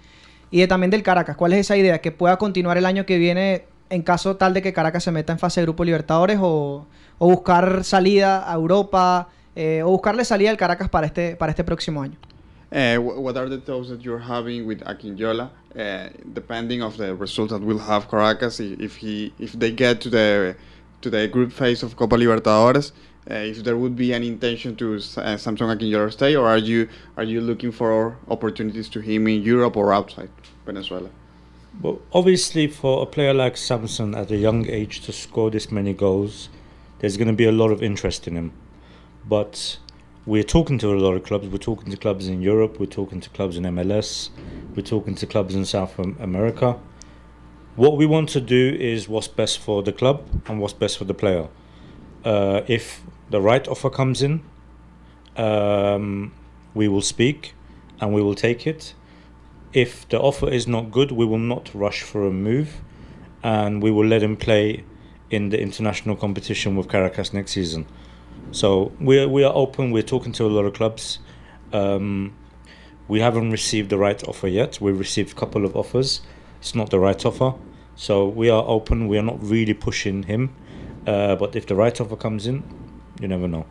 y 0.52 0.60
de, 0.60 0.68
también 0.68 0.92
del 0.92 1.04
Caracas? 1.04 1.36
¿Cuál 1.36 1.54
es 1.54 1.60
esa 1.62 1.76
idea? 1.78 2.02
¿Que 2.02 2.12
pueda 2.12 2.38
continuar 2.38 2.78
el 2.78 2.86
año 2.86 3.06
que 3.06 3.18
viene 3.18 3.66
en 3.90 4.04
caso 4.04 4.36
tal 4.36 4.54
de 4.54 4.62
que 4.62 4.74
Caracas 4.74 5.04
se 5.04 5.12
meta 5.12 5.34
en 5.34 5.40
fase 5.40 5.62
de 5.62 5.66
Grupo 5.66 5.84
Libertadores 5.84 6.38
o, 6.42 6.86
o 7.18 7.28
buscar 7.30 7.84
salida 7.84 8.52
a 8.52 8.54
Europa 8.54 9.30
eh, 9.56 9.82
o 9.84 9.90
buscarle 9.90 10.24
salida 10.26 10.52
al 10.52 10.58
Caracas 10.58 10.90
para 10.90 11.08
este, 11.08 11.36
para 11.36 11.52
este 11.52 11.64
próximo 11.64 12.02
año? 12.04 12.18
Uh, 12.72 12.98
what 12.98 13.36
are 13.36 13.50
the 13.50 13.58
talks 13.58 13.90
that 13.90 14.04
you're 14.04 14.20
having 14.20 14.68
with 14.68 14.82
Akinjola, 14.82 15.50
uh, 15.76 16.10
depending 16.34 16.84
of 16.84 16.98
the 16.98 17.16
result 17.16 17.50
that 17.50 17.62
we'll 17.62 17.80
have 17.80 18.08
Caracas, 18.08 18.60
if 18.60 18.98
he, 18.98 19.34
if 19.40 19.54
they 19.54 19.72
get 19.72 20.02
to 20.02 20.10
the 20.10 20.56
to 21.02 21.10
the 21.10 21.28
group 21.30 21.52
phase 21.52 21.82
of 21.82 21.96
Copa 21.96 22.16
Libertadores, 22.16 22.92
uh, 23.32 23.36
if 23.36 23.64
there 23.64 23.78
would 23.78 23.96
be 23.96 24.14
any 24.14 24.28
intention 24.28 24.76
to 24.76 24.96
uh, 24.96 24.98
Samsung 24.98 25.76
Akinjola 25.76 26.12
stay, 26.12 26.36
or 26.36 26.48
are 26.48 26.58
you 26.58 26.88
are 27.18 27.24
you 27.24 27.42
looking 27.42 27.72
for 27.72 28.18
opportunities 28.28 28.88
to 28.90 29.00
him 29.00 29.28
in 29.28 29.42
Europe 29.42 29.76
or 29.76 29.92
outside 29.92 30.30
Venezuela? 30.66 31.10
Well, 31.82 32.02
obviously, 32.14 32.68
for 32.68 33.02
a 33.02 33.06
player 33.06 33.34
like 33.34 33.58
Samson 33.58 34.14
at 34.14 34.30
a 34.30 34.38
young 34.38 34.68
age 34.68 35.02
to 35.02 35.14
score 35.14 35.50
this 35.50 35.72
many 35.72 35.94
goals, 35.94 36.50
there's 37.00 37.18
going 37.18 37.30
to 37.30 37.34
be 37.34 37.46
a 37.46 37.52
lot 37.52 37.72
of 37.72 37.82
interest 37.82 38.28
in 38.28 38.36
him. 38.36 38.52
But 39.26 39.78
we're 40.26 40.44
talking 40.44 40.78
to 40.80 40.94
a 40.94 40.96
lot 40.96 41.14
of 41.14 41.24
clubs. 41.24 41.48
We're 41.48 41.58
talking 41.58 41.92
to 41.92 41.98
clubs 41.98 42.28
in 42.28 42.42
Europe. 42.42 42.80
We're 42.80 42.86
talking 42.86 43.20
to 43.22 43.30
clubs 43.30 43.58
in 43.58 43.64
MLS. 43.64 44.30
We're 44.76 44.84
talking 44.84 45.16
to 45.16 45.26
clubs 45.26 45.56
in 45.56 45.66
South 45.66 45.98
America. 46.00 46.80
What 47.76 47.98
we 47.98 48.06
want 48.06 48.30
to 48.30 48.42
do 48.42 48.76
is 48.80 49.08
what's 49.08 49.28
best 49.28 49.60
for 49.60 49.82
the 49.82 49.94
club 49.94 50.26
and 50.48 50.60
what's 50.60 50.74
best 50.74 50.98
for 50.98 51.06
the 51.06 51.14
player. 51.14 51.48
Uh, 52.26 52.62
if 52.68 53.02
the 53.30 53.40
right 53.40 53.68
offer 53.68 53.90
comes 53.90 54.22
in, 54.22 54.42
um, 55.38 56.34
we 56.74 56.88
will 56.88 57.02
speak 57.02 57.54
and 58.02 58.14
we 58.14 58.22
will 58.22 58.36
take 58.36 58.68
it 58.68 58.94
if 59.74 60.08
the 60.10 60.20
offer 60.20 60.50
is 60.50 60.68
not 60.68 60.92
good, 60.92 61.12
we 61.12 61.26
will 61.26 61.38
not 61.38 61.74
rush 61.74 62.02
for 62.02 62.26
a 62.26 62.32
move, 62.32 62.82
and 63.44 63.84
we 63.84 63.92
will 63.92 64.06
let 64.06 64.24
him 64.24 64.36
play 64.36 64.84
in 65.30 65.50
the 65.50 65.62
international 65.62 66.16
competition 66.16 66.76
with 66.76 66.90
Caracas 66.90 67.34
next 67.34 67.52
season. 67.52 67.86
So 68.52 68.92
we 69.00 69.20
are, 69.20 69.28
we 69.28 69.44
are 69.44 69.54
open. 69.54 69.92
We're 69.92 70.02
talking 70.02 70.32
to 70.34 70.46
a 70.46 70.50
lot 70.50 70.66
of 70.66 70.74
clubs. 70.74 71.20
Um, 71.72 72.34
we 73.08 73.20
haven't 73.20 73.52
received 73.52 73.92
the 73.92 73.98
right 73.98 74.22
offer 74.28 74.48
yet. 74.48 74.82
We've 74.82 74.98
received 74.98 75.34
a 75.34 75.36
couple 75.36 75.66
of 75.66 75.76
offers. 75.76 76.22
It's 76.60 76.74
not 76.74 76.90
the 76.90 77.00
right 77.00 77.24
offer, 77.26 77.54
so 77.96 78.28
we 78.28 78.50
are 78.50 78.64
open. 78.66 79.08
We 79.08 79.18
are 79.18 79.24
not 79.24 79.38
really 79.42 79.74
pushing 79.74 80.24
him, 80.24 80.56
uh, 81.06 81.36
but 81.36 81.56
if 81.56 81.68
the 81.68 81.76
right 81.76 82.00
offer 82.02 82.16
comes 82.16 82.48
in, 82.48 82.64
you 83.22 83.28
never 83.28 83.48
know. 83.48 83.66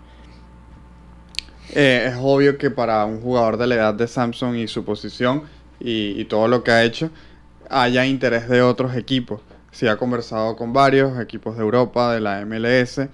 Eh, 1.74 2.06
es 2.06 2.16
obvio 2.16 2.56
que 2.56 2.70
para 2.70 3.04
un 3.04 3.20
jugador 3.20 3.58
de 3.58 3.66
la 3.66 3.74
edad 3.74 3.94
de 3.94 4.06
Samsung 4.06 4.56
y 4.56 4.68
su 4.68 4.84
posición 4.84 5.42
y, 5.80 6.18
y 6.18 6.24
todo 6.24 6.48
lo 6.48 6.62
que 6.64 6.70
ha 6.70 6.82
hecho, 6.84 7.10
haya 7.68 8.06
interés 8.06 8.48
de 8.48 8.62
otros 8.62 8.96
equipos. 8.96 9.40
Se 9.70 9.88
ha 9.88 9.96
conversado 9.96 10.56
con 10.56 10.72
varios 10.72 11.20
equipos 11.20 11.56
de 11.56 11.62
Europa, 11.62 12.14
de 12.14 12.20
la 12.20 12.44
MLS, 12.46 13.08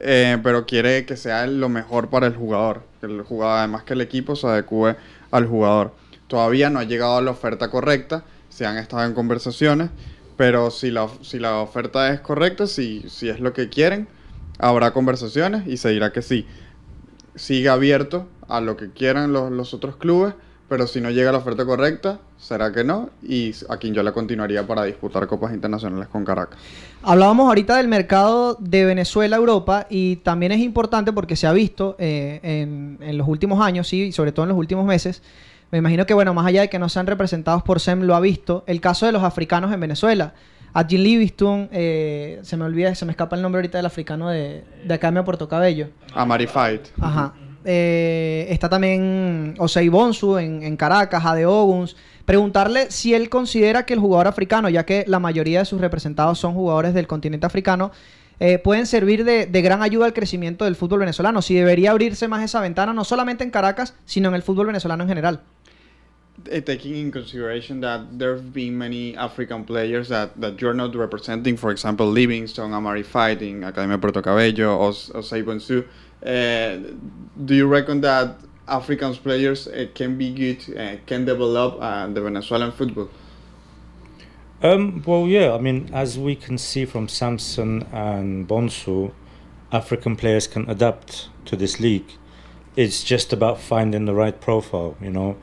eh, 0.00 0.38
pero 0.42 0.66
quiere 0.66 1.06
que 1.06 1.16
sea 1.16 1.46
lo 1.46 1.68
mejor 1.68 2.10
para 2.10 2.26
el 2.26 2.34
jugador. 2.34 2.82
El 3.02 3.22
jugador, 3.22 3.58
además 3.58 3.84
que 3.84 3.94
el 3.94 4.00
equipo 4.00 4.36
se 4.36 4.46
adecue 4.46 4.96
al 5.30 5.46
jugador. 5.46 5.94
Todavía 6.26 6.70
no 6.70 6.78
ha 6.78 6.84
llegado 6.84 7.16
a 7.16 7.22
la 7.22 7.30
oferta 7.30 7.70
correcta, 7.70 8.24
se 8.48 8.66
han 8.66 8.78
estado 8.78 9.04
en 9.04 9.14
conversaciones, 9.14 9.90
pero 10.36 10.70
si 10.70 10.90
la, 10.90 11.08
si 11.22 11.38
la 11.38 11.58
oferta 11.58 12.12
es 12.12 12.20
correcta, 12.20 12.66
si, 12.66 13.04
si 13.08 13.28
es 13.28 13.40
lo 13.40 13.52
que 13.52 13.68
quieren, 13.68 14.08
habrá 14.58 14.92
conversaciones 14.92 15.66
y 15.66 15.76
se 15.76 15.90
dirá 15.90 16.12
que 16.12 16.22
sí 16.22 16.46
sigue 17.34 17.68
abierto 17.68 18.28
a 18.48 18.60
lo 18.60 18.76
que 18.76 18.90
quieran 18.90 19.32
los, 19.32 19.50
los 19.50 19.74
otros 19.74 19.96
clubes, 19.96 20.34
pero 20.68 20.86
si 20.86 21.00
no 21.00 21.10
llega 21.10 21.30
la 21.30 21.38
oferta 21.38 21.64
correcta, 21.64 22.20
será 22.38 22.72
que 22.72 22.84
no, 22.84 23.10
y 23.22 23.52
a 23.68 23.76
quien 23.76 23.94
yo 23.94 24.02
la 24.02 24.12
continuaría 24.12 24.66
para 24.66 24.84
disputar 24.84 25.26
copas 25.26 25.52
internacionales 25.52 26.08
con 26.08 26.24
Caracas. 26.24 26.58
Hablábamos 27.02 27.48
ahorita 27.48 27.76
del 27.76 27.88
mercado 27.88 28.56
de 28.58 28.84
Venezuela-Europa 28.84 29.86
y 29.90 30.16
también 30.16 30.52
es 30.52 30.60
importante 30.60 31.12
porque 31.12 31.36
se 31.36 31.46
ha 31.46 31.52
visto 31.52 31.96
eh, 31.98 32.40
en, 32.42 32.98
en 33.00 33.18
los 33.18 33.28
últimos 33.28 33.60
años, 33.60 33.88
sí, 33.88 34.04
y 34.04 34.12
sobre 34.12 34.32
todo 34.32 34.44
en 34.44 34.50
los 34.50 34.58
últimos 34.58 34.84
meses. 34.86 35.22
Me 35.70 35.78
imagino 35.78 36.06
que, 36.06 36.14
bueno, 36.14 36.34
más 36.34 36.46
allá 36.46 36.60
de 36.60 36.70
que 36.70 36.78
no 36.78 36.88
sean 36.88 37.06
representados 37.06 37.62
por 37.62 37.80
SEM, 37.80 38.02
lo 38.02 38.14
ha 38.14 38.20
visto. 38.20 38.62
El 38.66 38.80
caso 38.80 39.06
de 39.06 39.12
los 39.12 39.24
africanos 39.24 39.72
en 39.72 39.80
Venezuela. 39.80 40.34
Adjin 40.72 41.02
Livingston, 41.02 41.68
eh, 41.72 42.40
se 42.42 42.56
me 42.56 42.64
olvida, 42.64 42.94
se 42.94 43.04
me 43.04 43.12
escapa 43.12 43.36
el 43.36 43.42
nombre 43.42 43.58
ahorita 43.58 43.78
del 43.78 43.86
africano 43.86 44.28
de, 44.28 44.64
de 44.84 44.94
Academia 44.94 45.24
Puerto 45.24 45.48
Cabello. 45.48 45.88
A 46.14 46.24
Marifight. 46.24 46.86
Ajá. 47.00 47.34
Eh, 47.64 48.46
está 48.50 48.68
también 48.68 49.54
Osei 49.58 49.88
Bonsu 49.88 50.38
en, 50.38 50.76
Caracas, 50.76 51.24
Ade 51.24 51.46
Oguns. 51.46 51.96
Preguntarle 52.24 52.90
si 52.90 53.14
él 53.14 53.28
considera 53.28 53.84
que 53.84 53.94
el 53.94 54.00
jugador 54.00 54.26
africano, 54.26 54.68
ya 54.68 54.84
que 54.84 55.04
la 55.06 55.18
mayoría 55.18 55.60
de 55.60 55.64
sus 55.64 55.80
representados 55.80 56.38
son 56.38 56.54
jugadores 56.54 56.94
del 56.94 57.06
continente 57.06 57.46
africano, 57.46 57.90
eh, 58.40 58.58
pueden 58.58 58.86
servir 58.86 59.24
de, 59.24 59.46
de 59.46 59.62
gran 59.62 59.82
ayuda 59.82 60.06
al 60.06 60.12
crecimiento 60.12 60.64
del 60.64 60.76
fútbol 60.76 61.00
venezolano. 61.00 61.42
Si 61.42 61.54
debería 61.54 61.90
abrirse 61.90 62.28
más 62.28 62.42
esa 62.42 62.60
ventana, 62.60 62.92
no 62.92 63.04
solamente 63.04 63.44
en 63.44 63.50
Caracas, 63.50 63.94
sino 64.04 64.28
en 64.28 64.34
el 64.34 64.42
fútbol 64.42 64.66
venezolano 64.66 65.04
en 65.04 65.08
general. 65.08 65.40
Uh, 66.52 66.60
taking 66.60 66.96
in 66.96 67.12
consideration 67.12 67.80
that 67.80 68.18
there 68.18 68.34
have 68.34 68.52
been 68.52 68.76
many 68.76 69.16
African 69.16 69.64
players 69.64 70.08
that, 70.08 70.38
that 70.40 70.60
you're 70.60 70.74
not 70.74 70.94
representing, 70.96 71.56
for 71.56 71.70
example, 71.70 72.06
Livingston, 72.06 72.74
Amari 72.74 73.04
Fighting, 73.04 73.62
Academia 73.62 73.98
Puerto 73.98 74.20
Cabello, 74.20 74.76
or, 74.76 74.88
or 74.88 75.22
Sabonsu, 75.22 75.86
uh, 76.24 76.76
do 77.44 77.54
you 77.54 77.66
reckon 77.66 78.00
that 78.00 78.36
African 78.66 79.14
players 79.14 79.68
uh, 79.68 79.86
can 79.94 80.18
be 80.18 80.32
good, 80.32 80.76
uh, 80.76 80.96
can 81.06 81.24
develop 81.24 81.78
the 82.14 82.20
Venezuelan 82.20 82.72
football? 82.72 83.08
Um, 84.62 85.02
well, 85.06 85.26
yeah, 85.26 85.54
I 85.54 85.58
mean, 85.58 85.90
as 85.92 86.18
we 86.18 86.34
can 86.34 86.58
see 86.58 86.84
from 86.84 87.08
Samson 87.08 87.86
and 87.92 88.48
Bonsu, 88.48 89.12
African 89.70 90.16
players 90.16 90.46
can 90.46 90.68
adapt 90.68 91.28
to 91.44 91.56
this 91.56 91.78
league. 91.78 92.10
It's 92.74 93.04
just 93.04 93.32
about 93.32 93.60
finding 93.60 94.06
the 94.06 94.14
right 94.14 94.40
profile, 94.40 94.96
you 95.00 95.10
know. 95.10 95.36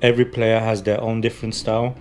Every 0.00 0.24
player 0.24 0.60
has 0.60 0.82
their 0.82 1.00
own 1.00 1.20
different 1.20 1.54
style. 1.54 1.96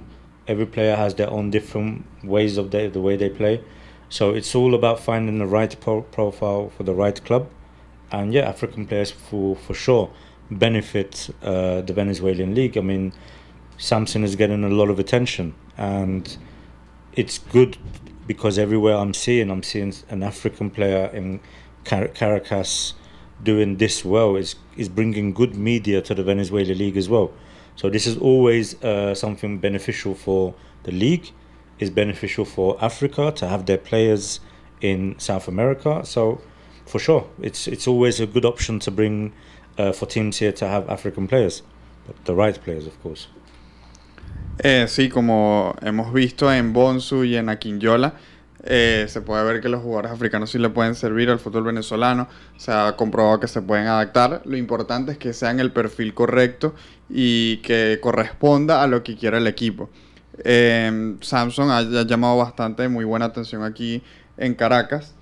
Every 0.48 0.66
player 0.66 0.96
has 0.96 1.16
their 1.16 1.30
own 1.30 1.50
different 1.50 2.06
ways 2.24 2.58
of 2.58 2.72
the, 2.72 2.88
the 2.88 3.02
way 3.02 3.16
they 3.18 3.30
play. 3.30 3.64
So 4.10 4.32
it's 4.32 4.56
all 4.56 4.74
about 4.74 5.00
finding 5.00 5.40
the 5.40 5.48
right 5.48 5.76
pro- 5.80 6.04
profile 6.04 6.70
for 6.70 6.84
the 6.84 6.94
right 6.94 7.22
club. 7.26 7.50
And 8.12 8.34
yeah, 8.34 8.48
African 8.48 8.88
players 8.88 9.12
for, 9.12 9.56
for 9.56 9.74
sure 9.74 10.12
benefit 10.50 11.30
uh, 11.42 11.82
the 11.82 11.94
Venezuelan 11.94 12.56
league. 12.56 12.78
I 12.78 12.82
mean, 12.82 13.14
Samson 13.78 14.24
is 14.24 14.36
getting 14.36 14.64
a 14.64 14.70
lot 14.70 14.90
of 14.90 15.00
attention 15.00 15.56
and 15.78 16.38
it's 17.14 17.38
good 17.38 17.78
because 18.26 18.58
everywhere 18.58 18.96
I'm 18.96 19.14
seeing, 19.14 19.50
I'm 19.50 19.64
seeing 19.64 19.94
an 20.10 20.24
African 20.24 20.70
player 20.70 21.08
in 21.08 21.40
Car- 21.84 22.10
Caracas 22.10 22.94
doing 23.42 23.78
this 23.78 24.06
well. 24.06 24.36
It's 24.36 24.56
is 24.76 24.90
bringing 24.90 25.34
good 25.34 25.56
media 25.56 26.02
to 26.02 26.14
the 26.14 26.24
Venezuela 26.24 26.74
league 26.74 26.98
as 26.98 27.10
well. 27.10 27.32
So 27.78 27.90
this 27.90 28.06
is 28.06 28.18
always 28.18 28.76
uh, 28.84 29.16
something 29.16 29.60
beneficial 29.60 30.14
for 30.14 30.54
the 30.84 30.92
league. 30.92 31.32
Is 31.80 31.92
beneficial 31.92 32.44
for 32.44 32.76
Africa 32.84 33.32
to 33.36 33.48
have 33.48 33.68
their 33.68 33.78
players 33.78 34.40
in 34.82 35.14
South 35.20 35.48
America. 35.48 36.04
So 36.04 36.42
for 36.88 36.98
sure, 37.00 37.28
it's 37.40 37.68
it's 37.68 37.88
always 37.88 38.20
a 38.20 38.26
good 38.26 38.46
option 38.46 38.80
to 38.80 38.92
bring 38.92 39.32
uh, 39.78 39.92
for 39.92 40.08
teams 40.08 40.38
here 40.40 40.52
to 40.54 40.68
have 40.68 40.90
African 40.90 41.28
players, 41.28 41.62
but 42.08 42.16
the 42.26 42.34
right 42.34 42.60
players, 42.64 42.88
of 42.88 43.00
course. 43.04 43.28
Eh, 44.64 44.88
sí, 44.88 45.08
como 45.10 45.76
hemos 45.84 46.12
visto 46.12 46.52
en 46.52 46.74
Bonsu 46.74 47.24
y 47.24 47.36
en 47.36 47.48
Aquinyola, 47.50 48.14
eh, 48.70 49.06
se 49.08 49.22
puede 49.22 49.46
ver 49.46 49.62
que 49.62 49.70
los 49.70 49.82
jugadores 49.82 50.12
africanos 50.12 50.52
sí 50.52 50.60
le 50.60 50.70
pueden 50.70 50.94
servir 50.94 51.30
al 51.30 51.40
fútbol 51.40 51.64
venezolano. 51.64 52.28
Se 52.58 52.74
ha 52.74 52.98
comprobado 52.98 53.40
que 53.40 53.48
se 53.48 53.62
pueden 53.62 53.88
adaptar. 53.88 54.42
Lo 54.44 54.58
importante 54.58 55.14
es 55.14 55.18
que 55.18 55.32
sean 55.32 55.62
el 55.62 55.72
perfil 55.72 56.14
correcto 56.14 56.76
y 57.10 57.58
que 57.58 58.00
corresponda 58.02 58.84
a 58.84 58.88
lo 58.88 59.04
que 59.04 59.16
quiera 59.16 59.38
el 59.38 59.48
equipo. 59.48 59.90
Eh, 60.44 61.16
Samsung 61.22 61.72
ha, 61.72 62.04
llamado 62.04 62.36
bastante 62.38 62.90
muy 62.90 63.06
buena 63.06 63.28
atención 63.28 63.64
aquí 63.64 64.04
en 64.38 64.54
Caracas. 64.54 65.16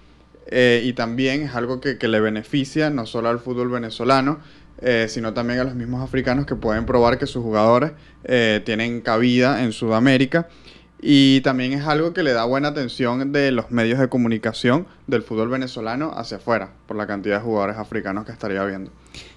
Eh, 0.47 0.81
y 0.83 0.93
también 0.93 1.43
es 1.43 1.53
algo 1.53 1.79
que, 1.79 1.99
le 2.07 2.19
beneficia 2.19 2.89
no 2.89 3.05
solo 3.05 3.29
al 3.29 3.39
fútbol 3.39 3.69
venezolano, 3.69 4.39
eh, 4.81 5.05
sino 5.07 5.35
también 5.35 5.59
a 5.59 5.65
los 5.65 5.75
mismos 5.75 6.01
africanos 6.01 6.47
que 6.47 6.55
pueden 6.55 6.87
probar 6.87 7.19
que 7.19 7.27
sus 7.27 7.43
jugadores 7.43 7.91
tienen 8.65 9.01
cabida 9.01 9.63
en 9.63 9.71
Sudamérica. 9.71 10.47
Y 11.01 11.41
también 11.41 11.73
es 11.73 11.85
algo 11.85 12.13
que 12.13 12.23
le 12.23 12.33
da 12.33 12.45
buena 12.45 12.69
atención 12.69 13.31
de 13.31 13.51
los 13.51 13.69
medios 13.69 13.99
de 13.99 14.09
comunicación 14.09 14.87
del 15.07 15.21
fútbol 15.21 15.49
venezolano 15.49 16.13
hacia 16.15 16.37
afuera, 16.37 16.71
por 16.87 16.97
la 16.97 17.05
cantidad 17.05 17.37
de 17.37 17.43
jugadores 17.43 17.77
africanos 17.77 18.25
que 18.25 18.31
estaría 18.31 18.63
viendo. 18.63 18.91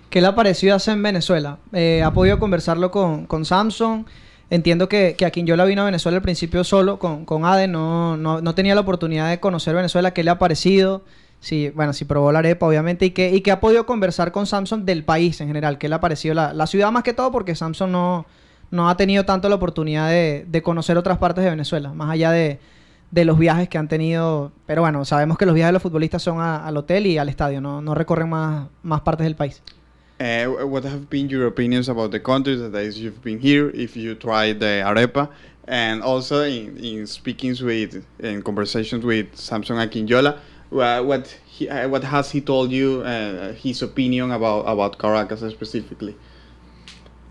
¿Qué 0.08 0.20
le 0.20 0.28
ha 0.28 0.34
parecido 0.34 0.74
hacer 0.74 0.94
en 0.94 1.02
Venezuela? 1.02 1.58
¿Ha 1.72 2.12
podido 2.12 2.38
conversarlo 2.38 2.90
con, 2.90 3.26
con 3.26 3.44
Samsung? 3.44 4.06
Entiendo 4.50 4.88
que, 4.88 5.14
que 5.18 5.26
a 5.26 5.30
quien 5.30 5.46
yo 5.46 5.56
la 5.56 5.66
vino 5.66 5.82
a 5.82 5.84
Venezuela 5.84 6.16
al 6.16 6.22
principio 6.22 6.64
solo, 6.64 6.98
con, 6.98 7.26
con 7.26 7.44
Ade, 7.44 7.68
no, 7.68 8.16
no, 8.16 8.40
no, 8.40 8.54
tenía 8.54 8.74
la 8.74 8.80
oportunidad 8.80 9.28
de 9.28 9.40
conocer 9.40 9.74
Venezuela. 9.74 10.14
¿Qué 10.14 10.24
le 10.24 10.30
ha 10.30 10.38
parecido? 10.38 11.04
Sí, 11.40 11.70
bueno, 11.74 11.92
si 11.92 12.06
probó 12.06 12.32
la 12.32 12.38
arepa, 12.38 12.66
obviamente, 12.66 13.04
y 13.04 13.10
que, 13.10 13.30
y 13.30 13.42
que 13.42 13.50
ha 13.50 13.60
podido 13.60 13.84
conversar 13.84 14.32
con 14.32 14.46
Samsung 14.46 14.84
del 14.84 15.04
país 15.04 15.38
en 15.42 15.48
general. 15.48 15.76
¿Qué 15.76 15.90
le 15.90 15.96
ha 15.96 16.00
parecido 16.00 16.34
la, 16.34 16.54
la 16.54 16.66
ciudad 16.66 16.90
más 16.90 17.02
que 17.02 17.12
todo? 17.12 17.30
Porque 17.30 17.54
Samsung 17.54 17.90
no, 17.90 18.26
no 18.70 18.88
ha 18.88 18.96
tenido 18.96 19.24
tanto 19.24 19.48
la 19.48 19.54
oportunidad 19.54 20.10
de, 20.10 20.44
de 20.48 20.62
conocer 20.62 20.96
otras 20.98 21.18
partes 21.18 21.44
de 21.44 21.50
Venezuela, 21.50 21.92
más 21.92 22.10
allá 22.10 22.30
de, 22.30 22.58
de, 23.10 23.24
los 23.24 23.38
viajes 23.38 23.68
que 23.68 23.78
han 23.78 23.88
tenido. 23.88 24.52
Pero 24.66 24.82
bueno, 24.82 25.04
sabemos 25.04 25.38
que 25.38 25.46
los 25.46 25.54
viajes 25.54 25.70
de 25.70 25.72
los 25.74 25.82
futbolistas 25.82 26.22
son 26.22 26.40
a, 26.40 26.66
al 26.66 26.76
hotel 26.76 27.06
y 27.06 27.18
al 27.18 27.28
estadio, 27.28 27.60
no, 27.60 27.80
no 27.80 27.94
recorren 27.94 28.28
más, 28.28 28.68
más 28.82 29.00
partes 29.00 29.24
del 29.24 29.36
país. 29.36 29.62
Uh, 30.20 30.66
what 30.66 30.84
have 30.84 31.08
been 31.08 31.28
your 31.28 31.46
opinions 31.46 31.88
about 31.88 32.10
the 32.10 32.20
countries 32.20 32.58
that 32.72 32.96
you've 32.96 33.22
been 33.22 33.38
here, 33.38 33.70
if 33.72 33.96
you 33.96 34.16
tried 34.16 34.58
the 34.58 34.82
arepa, 34.84 35.28
and 35.68 36.02
also 36.02 36.42
in, 36.42 36.76
in 36.78 37.06
speakings 37.06 37.62
with, 37.62 38.04
in 38.18 38.42
conversations 38.42 39.04
with 39.04 39.28
Samson 39.36 39.76
Akinjola, 39.76 40.38
uh, 40.72 41.02
what 41.02 41.28
he, 41.46 41.68
uh, 41.68 41.88
what 41.88 42.02
has 42.02 42.32
he 42.32 42.40
told 42.40 42.72
you, 42.72 43.02
uh, 43.02 43.52
his 43.52 43.80
opinion 43.82 44.32
about, 44.32 44.62
about 44.62 44.98
Caracas 44.98 45.40
specifically? 45.52 46.16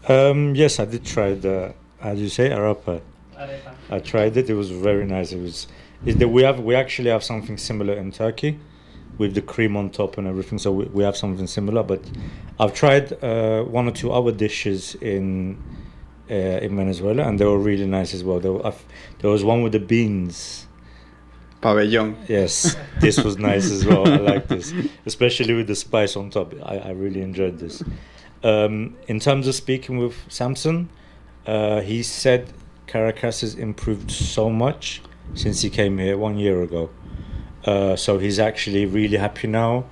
Um, 0.08 0.56
yes, 0.56 0.80
I 0.80 0.86
did 0.86 1.06
try 1.06 1.34
the, 1.34 1.74
how 2.00 2.14
do 2.14 2.22
you 2.22 2.30
say, 2.30 2.50
arepa? 2.50 3.02
Arepa. 3.36 3.76
I 3.90 4.00
tried 4.00 4.38
it, 4.38 4.50
it 4.50 4.54
was 4.54 4.72
very 4.72 5.06
nice. 5.06 5.32
It 5.32 5.42
was, 5.42 5.68
is 6.06 6.16
that 6.18 6.30
we 6.30 6.44
have, 6.44 6.60
we 6.60 6.76
actually 6.76 7.10
have 7.10 7.24
something 7.24 7.58
similar 7.58 7.94
in 7.94 8.12
Turkey 8.12 8.60
with 9.18 9.34
the 9.34 9.42
cream 9.42 9.76
on 9.76 9.90
top 9.90 10.18
and 10.18 10.28
everything. 10.28 10.60
So 10.60 10.72
we, 10.72 10.86
we 10.86 11.04
have 11.04 11.18
something 11.18 11.48
similar. 11.48 11.84
But 11.84 12.02
I've 12.60 12.74
tried 12.74 13.22
uh, 13.24 13.64
one 13.64 13.88
or 13.88 13.92
two 13.92 14.12
other 14.12 14.32
dishes 14.32 14.96
in 14.96 15.62
uh, 16.30 16.34
in 16.34 16.76
Venezuela, 16.76 17.24
and 17.24 17.40
they 17.40 17.46
were 17.46 17.58
really 17.58 17.86
nice 17.86 18.14
as 18.14 18.22
well. 18.24 18.40
There, 18.40 18.52
were, 18.52 18.74
there 19.20 19.30
was 19.30 19.44
one 19.44 19.62
with 19.62 19.72
the 19.72 19.80
beans. 19.80 20.68
Pabellon. 21.62 22.16
Yes, 22.28 22.76
this 23.00 23.18
was 23.24 23.38
nice 23.38 23.72
as 23.72 23.86
well. 23.86 24.08
I 24.08 24.18
like 24.18 24.48
this, 24.48 24.74
especially 25.06 25.54
with 25.54 25.68
the 25.68 25.76
spice 25.76 26.16
on 26.16 26.30
top. 26.30 26.54
I, 26.64 26.78
I 26.80 26.90
really 26.92 27.22
enjoyed 27.22 27.60
this. 27.60 27.82
Um, 28.44 28.96
in 29.08 29.20
terms 29.20 29.48
of 29.48 29.56
speaking 29.56 29.98
with 29.98 30.16
Samson, 30.30 30.90
uh, 31.46 31.82
he 31.82 32.04
said 32.04 32.54
Caracas 32.86 33.42
has 33.42 33.56
improved 33.56 34.12
so 34.12 34.50
much 34.50 35.02
since 35.34 35.62
he 35.62 35.70
came 35.70 35.98
here 35.98 36.18
one 36.18 36.38
year 36.38 36.62
ago. 36.62 36.90
Uh, 37.66 37.96
so 37.96 38.18
he's 38.18 38.40
actually 38.40 38.86
really 38.86 39.18
happy 39.18 39.48
now 39.48 39.86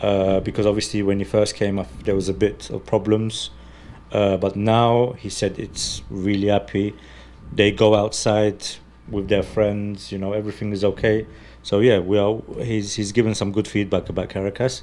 uh, 0.00 0.40
because 0.40 0.66
obviously 0.66 1.02
when 1.02 1.18
he 1.18 1.24
first 1.24 1.56
came 1.56 1.78
up 1.78 1.88
there 2.04 2.14
was 2.14 2.28
a 2.28 2.34
bit 2.34 2.70
of 2.70 2.84
problems. 2.86 3.50
Uh, 4.12 4.36
but 4.36 4.54
now 4.54 5.12
he 5.12 5.28
said 5.28 5.58
it's 5.58 6.02
really 6.10 6.48
happy. 6.48 6.94
They 7.52 7.72
go 7.72 7.94
outside 7.94 8.64
with 9.08 9.28
their 9.28 9.42
friends 9.42 10.10
you 10.12 10.18
know 10.18 10.32
everything 10.32 10.72
is 10.72 10.84
okay. 10.84 11.26
So 11.62 11.80
yeah 11.80 11.98
we 11.98 12.18
are 12.18 12.40
he's 12.62 12.94
he's 12.94 13.12
given 13.12 13.34
some 13.34 13.52
good 13.52 13.66
feedback 13.66 14.08
about 14.08 14.28
Caracas. 14.28 14.82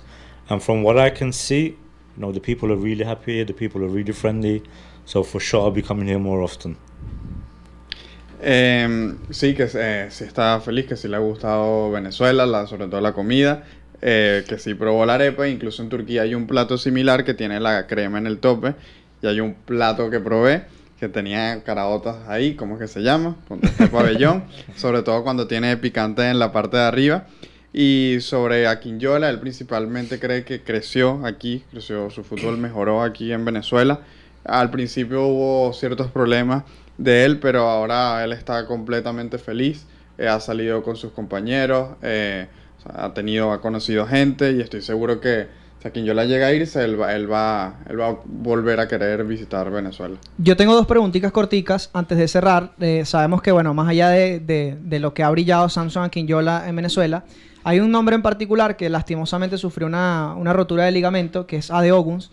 And 0.49 0.62
from 0.62 0.84
what 0.84 0.97
I 0.97 1.10
can 1.10 1.32
see 1.32 1.78
you 2.15 2.21
know 2.21 2.32
the 2.32 2.39
people 2.39 2.71
are 2.71 2.80
really 2.80 3.04
happy 3.04 3.43
the 3.43 3.54
people 3.54 3.84
are 3.84 3.89
really 3.89 4.13
friendly 4.13 4.63
so 5.06 5.23
for 5.23 5.39
sure 5.41 5.62
I'll 5.62 5.71
be 5.71 5.82
coming 5.82 6.08
here 6.08 6.19
more 6.19 6.41
often 6.43 6.78
Eh, 8.45 9.15
sí, 9.30 9.54
que 9.56 9.67
eh, 9.73 10.08
sí 10.10 10.26
está 10.26 10.60
feliz, 10.60 10.86
que 10.86 10.97
sí 10.97 11.08
le 11.08 11.15
ha 11.15 11.19
gustado 11.19 11.89
Venezuela, 11.91 12.45
la, 12.45 12.67
sobre 12.67 12.88
todo 12.88 12.99
la 12.99 13.13
comida, 13.13 13.63
eh, 14.02 14.43
que 14.47 14.60
sí 14.60 14.73
probó 14.73 15.06
la 15.06 15.13
arepa, 15.13 15.47
incluso 15.47 15.82
en 15.82 15.88
Turquía 15.88 16.23
hay 16.23 16.36
un 16.36 16.45
plato 16.45 16.78
similar 16.78 17.23
que 17.23 17.34
tiene 17.34 17.62
la 17.62 17.88
crema 17.88 18.17
en 18.17 18.28
el 18.28 18.39
tope, 18.39 18.76
y 19.21 19.28
hay 19.28 19.39
un 19.39 19.54
plato 19.54 20.10
que 20.10 20.19
probé 20.19 20.65
que 20.99 21.08
tenía 21.08 21.63
caraotas 21.63 22.28
ahí, 22.28 22.56
¿cómo 22.56 22.76
es 22.76 22.82
que 22.82 22.88
se 22.88 23.02
llama? 23.02 23.38
Con 23.47 23.60
este 23.63 23.88
pabellón, 23.88 24.43
sobre 24.76 25.04
todo 25.04 25.23
cuando 25.23 25.47
tiene 25.47 25.78
picante 25.78 26.30
en 26.30 26.38
la 26.38 26.52
parte 26.52 26.76
de 26.76 26.84
arriba. 26.84 27.28
Y 27.73 28.17
sobre 28.21 28.67
Aquinyola, 28.67 29.29
él 29.29 29.39
principalmente 29.39 30.19
cree 30.19 30.45
que 30.45 30.62
creció 30.62 31.25
aquí, 31.25 31.63
creció 31.71 32.12
su 32.12 32.23
fútbol, 32.23 32.59
mejoró 32.59 33.01
aquí 33.01 33.33
en 33.33 33.43
Venezuela. 33.43 34.01
Al 34.45 34.69
principio 34.69 35.25
hubo 35.25 35.73
ciertos 35.73 36.12
problemas 36.12 36.63
de 36.99 37.25
él, 37.25 37.39
pero 37.39 37.67
ahora 37.67 38.23
él 38.23 38.31
está 38.31 38.67
completamente 38.67 39.39
feliz. 39.39 39.88
Eh, 40.19 40.27
ha 40.27 40.39
salido 40.39 40.83
con 40.83 40.95
sus 40.95 41.12
compañeros, 41.12 41.95
eh, 42.03 42.47
ha 42.86 43.12
tenido, 43.15 43.51
ha 43.51 43.62
conocido 43.62 44.05
gente 44.05 44.51
y 44.51 44.62
estoy 44.62 44.83
seguro 44.83 45.19
que 45.19 45.47
si 45.81 45.88
a 45.88 45.91
quien 45.91 46.05
yo 46.05 46.13
la 46.13 46.25
llega 46.25 46.47
a 46.47 46.53
irse, 46.53 46.83
él 46.83 47.01
va, 47.01 47.15
él 47.15 47.31
va, 47.31 47.79
él 47.89 47.99
va 47.99 48.09
a 48.09 48.17
volver 48.23 48.79
a 48.79 48.88
querer 48.88 49.23
visitar 49.23 49.71
Venezuela. 49.71 50.17
Yo 50.38 50.55
tengo 50.55 50.75
dos 50.75 50.86
preguntitas 50.86 51.31
corticas 51.31 51.89
antes 51.93 52.19
de 52.19 52.27
cerrar. 52.27 52.73
Eh, 52.79 53.03
sabemos 53.05 53.41
que, 53.41 53.51
bueno, 53.51 53.73
más 53.73 53.89
allá 53.89 54.09
de, 54.09 54.39
de, 54.39 54.77
de, 54.79 54.99
lo 54.99 55.13
que 55.15 55.23
ha 55.23 55.29
brillado 55.31 55.67
Samson 55.67 56.03
Aquinyola 56.03 56.69
en 56.69 56.75
Venezuela, 56.75 57.25
hay 57.63 57.80
un 57.80 57.91
nombre 57.91 58.15
en 58.15 58.21
particular 58.21 58.76
que 58.78 58.89
lastimosamente 58.89 59.58
sufrió 59.58 59.88
una, 59.88 60.34
una 60.38 60.54
rotura 60.54 60.86
de 60.86 60.91
ligamento, 60.91 61.47
que 61.47 61.58
es 61.58 61.71
Ade 61.71 61.91
Oguns. 61.91 62.32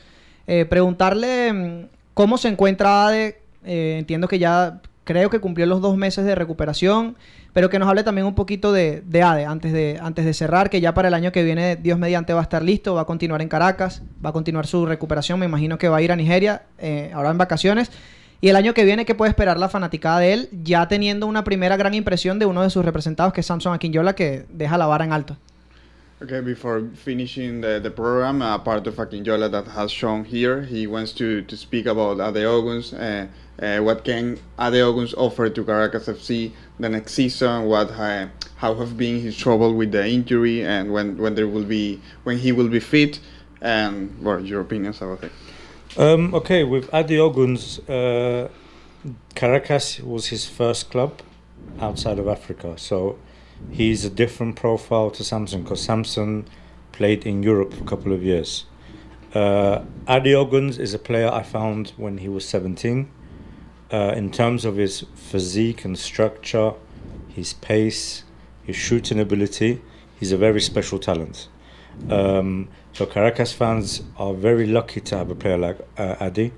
preguntarle 0.69 1.89
cómo 2.15 2.39
se 2.39 2.49
encuentra 2.49 3.07
Ade 3.07 3.41
eh, 3.65 3.97
entiendo 3.99 4.29
que 4.29 4.39
ya 4.39 4.81
creo 5.05 5.29
que 5.29 5.41
cumplió 5.41 5.67
los 5.67 5.81
dos 5.81 5.97
meses 5.97 6.25
de 6.25 6.35
recuperación, 6.35 7.17
pero 7.53 7.69
que 7.69 7.79
nos 7.79 7.89
hable 7.89 8.05
también 8.05 8.27
un 8.27 8.35
poquito 8.35 8.73
de, 8.73 9.03
de, 9.05 9.23
ADE 9.23 9.45
antes 9.45 9.73
de, 9.73 9.99
antes 10.01 10.25
de 10.25 10.35
cerrar, 10.35 10.71
que 10.71 10.81
ya 10.81 10.95
para 10.95 11.09
el 11.09 11.15
año 11.15 11.33
que 11.33 11.43
viene, 11.43 11.77
Dios 11.77 11.99
mediante, 11.99 12.33
va 12.33 12.41
a 12.41 12.43
estar 12.45 12.63
listo, 12.63 12.95
va 12.95 13.03
a 13.03 13.07
continuar 13.07 13.43
en 13.43 13.49
Caracas, 13.49 14.03
va 14.25 14.31
a 14.31 14.33
continuar 14.33 14.67
su 14.67 14.87
recuperación, 14.87 15.41
me 15.41 15.47
imagino 15.47 15.79
que 15.79 15.89
va 15.89 15.97
a 15.97 16.03
ir 16.03 16.13
a 16.13 16.17
Nigeria, 16.17 16.63
eh, 16.79 17.11
ahora 17.13 17.31
en 17.31 17.39
vacaciones. 17.39 17.91
Y 18.43 18.49
el 18.49 18.57
año 18.57 18.73
que 18.73 18.85
viene, 18.85 19.05
¿qué 19.05 19.15
puede 19.15 19.31
esperar 19.31 19.59
la 19.59 19.69
fanaticada 19.69 20.21
de 20.21 20.33
él? 20.33 20.49
Ya 20.65 20.89
teniendo 20.89 21.27
una 21.27 21.45
primera 21.45 21.77
gran 21.77 21.93
impresión 21.93 22.39
de 22.39 22.47
uno 22.47 22.63
de 22.63 22.71
sus 22.71 22.85
representados, 22.85 23.35
que 23.35 23.43
es 23.43 23.47
Samson 23.47 23.75
Aquinyola, 23.75 24.15
que 24.15 24.47
deja 24.49 24.79
la 24.79 24.87
vara 24.87 25.05
en 25.05 25.13
alto. 25.13 25.37
Okay, 26.23 26.43
before 26.43 26.83
finishing 26.95 27.63
the, 27.63 27.81
the 27.81 27.91
program, 27.91 28.43
a 28.43 28.63
part 28.63 28.87
of 28.87 28.97
Akinjola 28.97 29.51
that 29.51 29.67
has 29.69 29.91
shown 29.91 30.23
here, 30.23 30.63
he 30.63 30.87
wants 30.87 31.13
to, 31.15 31.41
to 31.43 31.57
speak 31.57 31.87
about 31.87 32.19
Adeoguns, 32.19 32.93
uh, 32.93 33.27
uh, 33.63 33.83
what 33.83 34.05
can 34.05 34.39
Adeoguns 34.59 35.15
offer 35.17 35.49
to 35.49 35.65
Caracas 35.65 36.09
FC 36.09 36.53
the 36.79 36.91
next 36.91 37.15
season, 37.15 37.65
what 37.65 37.91
uh, 37.93 38.27
how 38.57 38.75
have 38.75 38.99
been 38.99 39.19
his 39.21 39.35
trouble 39.35 39.73
with 39.75 39.93
the 39.93 40.07
injury, 40.07 40.63
and 40.63 40.93
when, 40.93 41.17
when 41.17 41.35
there 41.35 41.49
will 41.49 41.65
be 41.65 41.99
when 42.25 42.37
he 42.37 42.53
will 42.53 42.69
be 42.69 42.81
fit, 42.81 43.19
and 43.63 44.23
what 44.23 44.45
your 44.45 44.61
opinions 44.61 45.01
about 45.01 45.25
it. 45.25 45.33
Um, 45.97 46.33
okay, 46.35 46.63
with 46.63 46.89
Adeoguns, 46.93 47.81
uh, 47.91 48.49
Caracas 49.35 49.99
was 49.99 50.29
his 50.29 50.47
first 50.47 50.89
club 50.89 51.21
outside 51.81 52.21
of 52.21 52.29
Africa, 52.29 52.79
so 52.79 53.19
he's 53.73 54.05
a 54.05 54.11
different 54.11 54.55
profile 54.55 55.11
to 55.11 55.25
Samson 55.25 55.65
because 55.65 55.83
Samson 55.83 56.47
played 56.93 57.27
in 57.27 57.43
Europe 57.43 57.75
for 57.75 57.83
a 57.83 57.87
couple 57.87 58.13
of 58.13 58.23
years. 58.23 58.67
Uh, 59.35 59.85
Adi 60.07 60.31
Oguns 60.33 60.79
is 60.79 60.95
a 60.95 60.99
player 60.99 61.29
I 61.29 61.43
found 61.43 61.93
when 61.97 62.19
he 62.19 62.29
was 62.29 62.49
17. 62.49 63.11
Uh, 63.93 64.15
in 64.17 64.31
terms 64.31 64.65
of 64.65 64.77
his 64.77 65.05
physique 65.17 65.85
and 65.85 65.99
structure, 65.99 66.75
his 67.29 67.55
pace, 67.55 68.23
his 68.63 68.77
shooting 68.77 69.19
ability, 69.19 69.83
he's 70.21 70.31
a 70.31 70.37
very 70.37 70.61
special 70.61 71.01
talent. 71.01 71.49
Um, 72.09 72.69
so 72.93 73.07
Caracas 73.07 73.53
fans 73.53 74.03
are 74.17 74.35
very 74.35 74.67
lucky 74.67 75.01
to 75.01 75.19
have 75.19 75.31
a 75.31 75.35
player 75.35 75.59
like 75.59 75.79
uh, 75.99 76.17
Adi. 76.21 76.53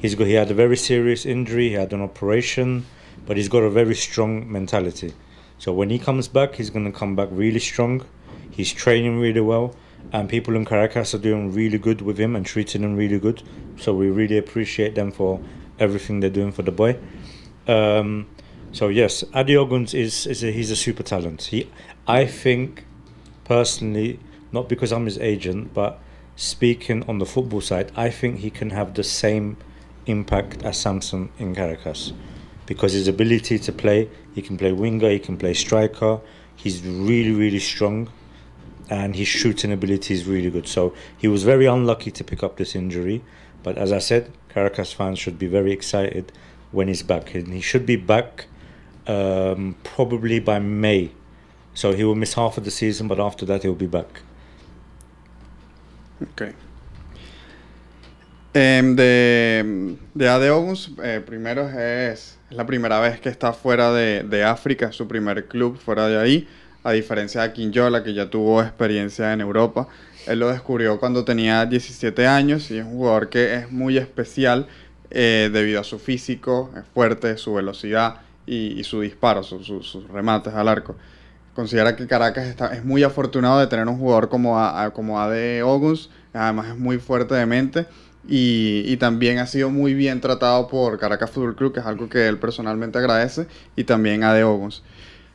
He's 0.00 0.14
got, 0.14 0.26
he 0.26 0.34
had 0.34 0.50
a 0.50 0.54
very 0.54 0.76
serious 0.76 1.24
injury. 1.24 1.70
He 1.70 1.74
had 1.74 1.92
an 1.92 2.02
operation, 2.02 2.86
but 3.26 3.36
he's 3.36 3.48
got 3.48 3.62
a 3.62 3.70
very 3.70 3.94
strong 3.94 4.50
mentality. 4.50 5.14
So 5.58 5.72
when 5.72 5.90
he 5.90 5.98
comes 5.98 6.28
back, 6.28 6.56
he's 6.56 6.70
going 6.70 6.84
to 6.84 6.96
come 6.96 7.16
back 7.16 7.28
really 7.30 7.60
strong. 7.60 8.04
He's 8.50 8.72
training 8.72 9.18
really 9.18 9.40
well, 9.40 9.74
and 10.12 10.28
people 10.28 10.54
in 10.54 10.64
Caracas 10.64 11.14
are 11.14 11.18
doing 11.18 11.52
really 11.52 11.78
good 11.78 12.02
with 12.02 12.18
him 12.18 12.36
and 12.36 12.44
treating 12.44 12.82
him 12.82 12.96
really 12.96 13.18
good. 13.18 13.42
So 13.78 13.94
we 13.94 14.10
really 14.10 14.38
appreciate 14.38 14.94
them 14.94 15.10
for 15.10 15.40
everything 15.78 16.20
they're 16.20 16.30
doing 16.30 16.52
for 16.52 16.62
the 16.62 16.70
boy. 16.70 16.98
Um, 17.66 18.28
so 18.72 18.88
yes, 18.88 19.24
Adi 19.32 19.54
Oguns 19.54 19.94
is, 19.94 20.26
is 20.26 20.44
a, 20.44 20.52
he's 20.52 20.70
a 20.70 20.76
super 20.76 21.02
talent. 21.02 21.42
He, 21.42 21.70
I 22.06 22.26
think, 22.26 22.84
personally, 23.44 24.20
not 24.54 24.68
because 24.68 24.92
I'm 24.92 25.04
his 25.04 25.18
agent, 25.18 25.74
but 25.74 26.00
speaking 26.36 27.04
on 27.08 27.18
the 27.18 27.26
football 27.26 27.60
side, 27.60 27.90
I 27.96 28.08
think 28.08 28.38
he 28.38 28.50
can 28.50 28.70
have 28.70 28.94
the 28.94 29.04
same 29.04 29.56
impact 30.06 30.62
as 30.62 30.78
Samson 30.78 31.30
in 31.38 31.54
Caracas 31.54 32.12
because 32.66 32.92
his 32.92 33.08
ability 33.08 33.58
to 33.58 33.72
play, 33.72 34.08
he 34.34 34.40
can 34.40 34.56
play 34.56 34.72
winger, 34.72 35.10
he 35.10 35.18
can 35.18 35.36
play 35.36 35.54
striker. 35.54 36.20
He's 36.56 36.82
really, 36.82 37.32
really 37.32 37.58
strong, 37.58 38.10
and 38.88 39.16
his 39.16 39.28
shooting 39.28 39.72
ability 39.72 40.14
is 40.14 40.24
really 40.24 40.50
good. 40.50 40.68
So 40.68 40.94
he 41.18 41.28
was 41.28 41.42
very 41.42 41.66
unlucky 41.66 42.10
to 42.12 42.24
pick 42.24 42.42
up 42.42 42.56
this 42.56 42.74
injury, 42.74 43.22
but 43.62 43.76
as 43.76 43.92
I 43.92 43.98
said, 43.98 44.32
Caracas 44.48 44.92
fans 44.92 45.18
should 45.18 45.38
be 45.38 45.48
very 45.48 45.72
excited 45.72 46.32
when 46.70 46.88
he's 46.88 47.02
back, 47.02 47.34
and 47.34 47.52
he 47.52 47.60
should 47.60 47.84
be 47.84 47.96
back 47.96 48.46
um, 49.06 49.76
probably 49.82 50.38
by 50.38 50.60
May. 50.60 51.10
So 51.74 51.92
he 51.92 52.04
will 52.04 52.14
miss 52.14 52.34
half 52.34 52.56
of 52.56 52.64
the 52.64 52.70
season, 52.70 53.08
but 53.08 53.18
after 53.18 53.44
that 53.46 53.64
he'll 53.64 53.74
be 53.74 53.88
back. 53.88 54.22
Ok. 56.20 56.42
Em, 58.56 58.94
de, 58.94 59.96
de 60.14 60.28
Ade 60.28 60.50
Oguns, 60.50 60.92
eh, 61.02 61.20
primero 61.26 61.68
es, 61.68 62.38
es 62.50 62.56
la 62.56 62.64
primera 62.66 63.00
vez 63.00 63.20
que 63.20 63.28
está 63.28 63.52
fuera 63.52 63.92
de, 63.92 64.22
de 64.22 64.44
África, 64.44 64.86
es 64.90 64.94
su 64.96 65.08
primer 65.08 65.46
club 65.48 65.76
fuera 65.76 66.06
de 66.06 66.18
ahí, 66.18 66.48
a 66.84 66.92
diferencia 66.92 67.42
de 67.42 67.52
Quinjola, 67.52 68.04
que 68.04 68.14
ya 68.14 68.30
tuvo 68.30 68.62
experiencia 68.62 69.32
en 69.32 69.40
Europa. 69.40 69.88
Él 70.26 70.38
lo 70.38 70.48
descubrió 70.50 71.00
cuando 71.00 71.24
tenía 71.24 71.66
17 71.66 72.26
años 72.28 72.70
y 72.70 72.78
es 72.78 72.84
un 72.84 72.92
jugador 72.92 73.28
que 73.28 73.54
es 73.56 73.72
muy 73.72 73.98
especial 73.98 74.68
eh, 75.10 75.50
debido 75.52 75.80
a 75.80 75.84
su 75.84 75.98
físico, 75.98 76.70
es 76.76 76.84
fuerte, 76.94 77.36
su 77.38 77.54
velocidad 77.54 78.20
y, 78.46 78.78
y 78.78 78.84
su 78.84 79.00
disparo, 79.00 79.42
su- 79.42 79.64
su- 79.64 79.82
sus 79.82 80.06
remates 80.08 80.54
al 80.54 80.68
arco. 80.68 80.94
Considera 81.54 81.94
que 81.96 82.06
Caracas 82.08 82.46
está, 82.46 82.74
es 82.74 82.84
muy 82.84 83.02
afortunado 83.04 83.60
de 83.60 83.68
tener 83.68 83.86
un 83.88 83.96
jugador 83.98 84.28
como, 84.28 84.58
a, 84.58 84.84
a- 84.84 84.90
como 84.92 85.20
AD 85.20 85.62
Oguns, 85.62 86.10
además 86.32 86.68
es 86.68 86.76
muy 86.76 86.98
fuerte 86.98 87.34
de 87.34 87.46
mente 87.46 87.86
y, 88.28 88.82
y 88.86 88.96
también 88.96 89.38
ha 89.38 89.46
sido 89.46 89.70
muy 89.70 89.94
bien 89.94 90.20
tratado 90.20 90.66
por 90.66 90.98
Caracas 90.98 91.30
Fútbol 91.30 91.54
Club, 91.54 91.72
que 91.72 91.80
es 91.80 91.86
algo 91.86 92.08
que 92.08 92.26
él 92.26 92.38
personalmente 92.38 92.98
agradece, 92.98 93.46
y 93.76 93.84
también 93.84 94.24
AD 94.24 94.44
Oguns. 94.44 94.82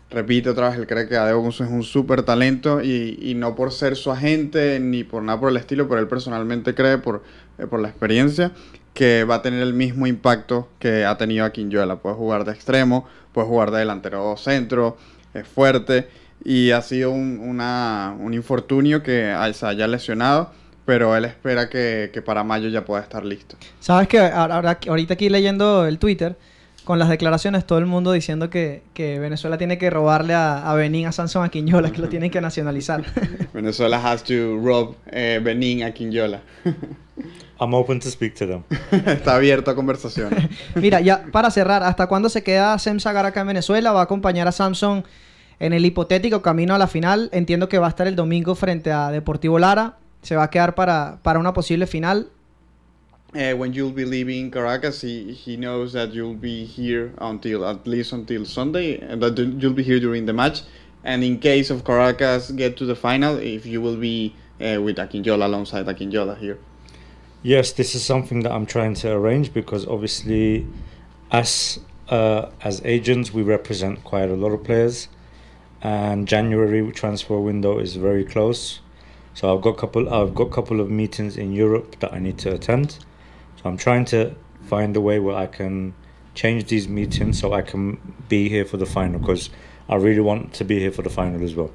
Repito 0.09 0.51
otra 0.51 0.69
vez, 0.69 0.79
él 0.79 0.87
cree 0.87 1.07
que 1.07 1.17
AD 1.17 1.35
Oguns 1.35 1.61
es 1.61 1.69
un 1.69 1.83
súper 1.83 2.23
talento 2.23 2.81
y, 2.81 3.17
y 3.21 3.35
no 3.35 3.55
por 3.55 3.71
ser 3.71 3.95
su 3.95 4.11
agente 4.11 4.79
ni 4.79 5.03
por 5.03 5.23
nada 5.23 5.39
por 5.39 5.49
el 5.51 5.57
estilo, 5.57 5.87
pero 5.87 6.01
él 6.01 6.07
personalmente 6.07 6.73
cree 6.75 6.97
por, 6.97 7.23
eh, 7.59 7.67
por 7.67 7.79
la 7.79 7.89
experiencia 7.89 8.51
que 8.93 9.23
va 9.23 9.35
a 9.35 9.41
tener 9.43 9.61
el 9.61 9.73
mismo 9.73 10.07
impacto 10.07 10.67
que 10.79 11.05
ha 11.05 11.17
tenido 11.17 11.45
aquí 11.45 11.61
en 11.61 11.69
Yola. 11.69 11.97
Puede 11.97 12.15
jugar 12.15 12.43
de 12.45 12.51
extremo, 12.53 13.05
puede 13.33 13.47
jugar 13.47 13.71
de 13.71 13.79
delantero 13.79 14.35
centro, 14.37 14.97
es 15.33 15.47
fuerte 15.47 16.07
y 16.43 16.71
ha 16.71 16.81
sido 16.81 17.11
un, 17.11 17.39
una- 17.39 18.15
un 18.19 18.33
infortunio 18.33 19.03
que 19.03 19.35
se 19.53 19.65
haya 19.65 19.87
lesionado, 19.87 20.51
pero 20.85 21.15
él 21.15 21.25
espera 21.25 21.69
que, 21.69 22.09
que 22.13 22.21
para 22.21 22.43
mayo 22.43 22.69
ya 22.69 22.85
pueda 22.85 23.01
estar 23.01 23.23
listo. 23.25 23.55
Sabes 23.79 24.07
que 24.07 24.19
ahorita 24.19 25.13
aquí 25.13 25.29
leyendo 25.29 25.85
el 25.85 25.99
Twitter, 25.99 26.37
con 26.85 26.97
las 26.97 27.09
declaraciones, 27.09 27.67
todo 27.67 27.77
el 27.77 27.85
mundo 27.85 28.11
diciendo 28.13 28.49
que, 28.49 28.81
que 28.95 29.19
Venezuela 29.19 29.59
tiene 29.59 29.77
que 29.77 29.91
robarle 29.91 30.33
a, 30.33 30.71
a 30.71 30.73
Benín, 30.73 31.05
a 31.05 31.11
Samson, 31.11 31.43
a 31.45 31.49
Quiñola, 31.49 31.91
que 31.91 32.01
lo 32.01 32.09
tienen 32.09 32.31
que 32.31 32.41
nacionalizar. 32.41 33.03
Venezuela 33.53 33.97
has 34.03 34.23
to 34.23 34.57
rob 34.63 34.95
eh, 35.11 35.39
Benin 35.43 35.83
a 35.83 35.91
Quinyola. 35.91 36.41
I'm 37.59 37.73
open 37.73 37.99
to 37.99 38.09
speak 38.09 38.35
to 38.35 38.47
them. 38.47 38.63
Está 39.05 39.35
abierto 39.35 39.71
a 39.71 39.75
conversaciones. 39.75 40.49
Mira, 40.75 41.01
ya 41.01 41.25
para 41.31 41.51
cerrar, 41.51 41.83
¿hasta 41.83 42.07
cuándo 42.07 42.29
se 42.29 42.43
queda 42.43 42.77
Sem 42.79 42.99
Sagar 42.99 43.25
acá 43.25 43.41
en 43.41 43.47
Venezuela? 43.47 43.91
¿Va 43.91 44.01
a 44.01 44.03
acompañar 44.03 44.47
a 44.47 44.51
Samson 44.51 45.03
en 45.59 45.73
el 45.73 45.85
hipotético 45.85 46.41
camino 46.41 46.73
a 46.75 46.77
la 46.77 46.87
final? 46.87 47.29
Entiendo 47.33 47.67
que 47.67 47.77
va 47.77 47.87
a 47.87 47.89
estar 47.89 48.07
el 48.07 48.15
domingo 48.15 48.55
frente 48.55 48.91
a 48.91 49.11
Deportivo 49.11 49.59
Lara. 49.59 49.97
Se 50.21 50.35
va 50.35 50.43
a 50.43 50.49
quedar 50.49 50.75
para, 50.75 51.19
para 51.21 51.39
una 51.39 51.53
posible 51.53 51.87
final. 51.87 52.29
uh, 53.35 53.53
when 53.55 53.73
you'll 53.73 53.91
be 53.91 54.05
leaving 54.05 54.49
Caracas, 54.49 55.01
he, 55.01 55.33
he 55.33 55.55
knows 55.55 55.93
that 55.93 56.13
you'll 56.13 56.33
be 56.33 56.65
here 56.65 57.13
until 57.19 57.65
at 57.65 57.85
least 57.85 58.13
until 58.13 58.45
Sunday, 58.45 58.99
and 58.99 59.21
that 59.21 59.37
you'll 59.37 59.73
be 59.73 59.83
here 59.83 59.99
during 59.99 60.25
the 60.25 60.33
match. 60.33 60.63
And 61.03 61.23
in 61.23 61.39
case 61.39 61.69
of 61.69 61.83
Caracas 61.83 62.51
get 62.51 62.75
to 62.77 62.85
the 62.85 62.95
final, 62.95 63.37
if 63.37 63.65
you 63.65 63.81
will 63.81 63.95
be 63.95 64.35
uh, 64.59 64.81
with 64.81 64.97
Akinjola 64.97 65.45
alongside 65.45 65.85
Akinjola 65.85 66.37
here. 66.37 66.59
Yes, 67.41 67.71
this 67.71 67.95
is 67.95 68.03
something 68.03 68.41
that 68.41 68.51
I'm 68.51 68.65
trying 68.65 68.95
to 68.95 69.13
arrange 69.13 69.53
because 69.53 69.87
obviously, 69.87 70.67
as 71.31 71.79
uh, 72.09 72.49
as 72.61 72.81
agents, 72.83 73.33
we 73.33 73.43
represent 73.43 74.03
quite 74.03 74.29
a 74.29 74.35
lot 74.35 74.51
of 74.51 74.63
players, 74.65 75.07
and 75.81 76.27
January 76.27 76.91
transfer 76.91 77.39
window 77.39 77.79
is 77.79 77.95
very 77.95 78.25
close. 78.25 78.81
So 79.35 79.55
I've 79.55 79.61
got 79.61 79.77
couple 79.77 80.13
I've 80.13 80.35
got 80.35 80.51
couple 80.51 80.81
of 80.81 80.89
meetings 80.89 81.37
in 81.37 81.53
Europe 81.53 81.97
that 82.01 82.13
I 82.13 82.19
need 82.19 82.37
to 82.39 82.53
attend. 82.53 82.99
So 83.55 83.69
I'm 83.69 83.77
trying 83.77 84.03
to 84.05 84.35
find 84.63 84.95
a 84.97 85.01
way 85.01 85.19
where 85.19 85.37
I 85.37 85.47
can 85.47 85.93
change 86.35 86.65
these 86.65 86.89
meetings 86.89 87.39
so 87.39 87.53
I 87.53 87.61
can 87.61 87.97
be 88.27 88.49
here 88.49 88.65
for 88.65 88.75
the 88.75 88.85
final 88.85 89.17
because 89.19 89.49
I 89.87 89.95
really 89.95 90.21
want 90.21 90.53
to 90.55 90.65
be 90.65 90.79
here 90.79 90.91
for 90.91 91.03
the 91.03 91.09
final 91.09 91.41
as 91.43 91.55
well. 91.55 91.71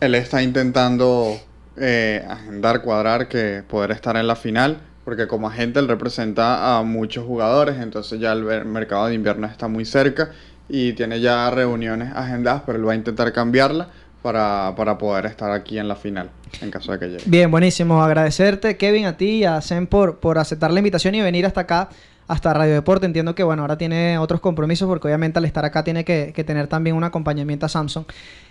Él 0.00 0.16
está 0.16 0.42
intentando 0.42 1.38
eh, 1.76 2.24
agendar, 2.28 2.82
cuadrar 2.82 3.28
que 3.28 3.62
poder 3.68 3.90
estar 3.90 4.16
en 4.16 4.26
la 4.26 4.36
final, 4.36 4.78
porque 5.04 5.26
como 5.26 5.48
agente 5.48 5.80
él 5.80 5.88
representa 5.88 6.78
a 6.78 6.82
muchos 6.82 7.26
jugadores, 7.26 7.76
entonces 7.80 8.20
ya 8.20 8.32
el 8.32 8.64
mercado 8.64 9.06
de 9.06 9.14
invierno 9.14 9.46
está 9.46 9.68
muy 9.68 9.84
cerca 9.84 10.30
y 10.68 10.92
tiene 10.94 11.20
ya 11.20 11.50
reuniones 11.50 12.12
agendadas, 12.14 12.62
pero 12.64 12.78
él 12.78 12.88
va 12.88 12.92
a 12.92 12.96
intentar 12.96 13.32
cambiarla 13.32 13.88
para, 14.22 14.72
para 14.74 14.96
poder 14.96 15.26
estar 15.26 15.50
aquí 15.50 15.78
en 15.78 15.86
la 15.86 15.96
final, 15.96 16.30
en 16.62 16.70
caso 16.70 16.92
de 16.92 16.98
que 16.98 17.06
llegue. 17.08 17.24
Bien, 17.26 17.50
buenísimo. 17.50 18.02
Agradecerte, 18.02 18.78
Kevin, 18.78 19.04
a 19.04 19.18
ti 19.18 19.40
y 19.40 19.44
a 19.44 19.60
Sem 19.60 19.86
por, 19.86 20.18
por 20.18 20.38
aceptar 20.38 20.72
la 20.72 20.80
invitación 20.80 21.14
y 21.14 21.20
venir 21.20 21.44
hasta 21.44 21.60
acá, 21.60 21.90
hasta 22.26 22.52
Radio 22.52 22.74
Deporte. 22.74 23.06
Entiendo 23.06 23.34
que, 23.34 23.42
bueno, 23.42 23.62
ahora 23.62 23.78
tiene 23.78 24.18
otros 24.18 24.40
compromisos 24.40 24.88
porque 24.88 25.08
obviamente 25.08 25.38
al 25.38 25.44
estar 25.44 25.64
acá 25.64 25.84
tiene 25.84 26.04
que, 26.04 26.32
tener 26.46 26.66
también 26.66 26.96
un 26.96 27.04
acompañamiento 27.04 27.66
a 27.66 27.68
Samsung. 27.68 28.04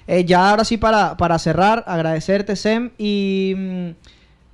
Eh, 0.08 0.26
ya 0.26 0.50
ahora 0.50 0.66
sí, 0.66 0.78
para, 0.78 1.18
para 1.18 1.38
cerrar, 1.40 1.84
agradecerte, 1.88 2.56
Sem, 2.56 2.92
y 2.98 3.54
mm, 3.58 3.90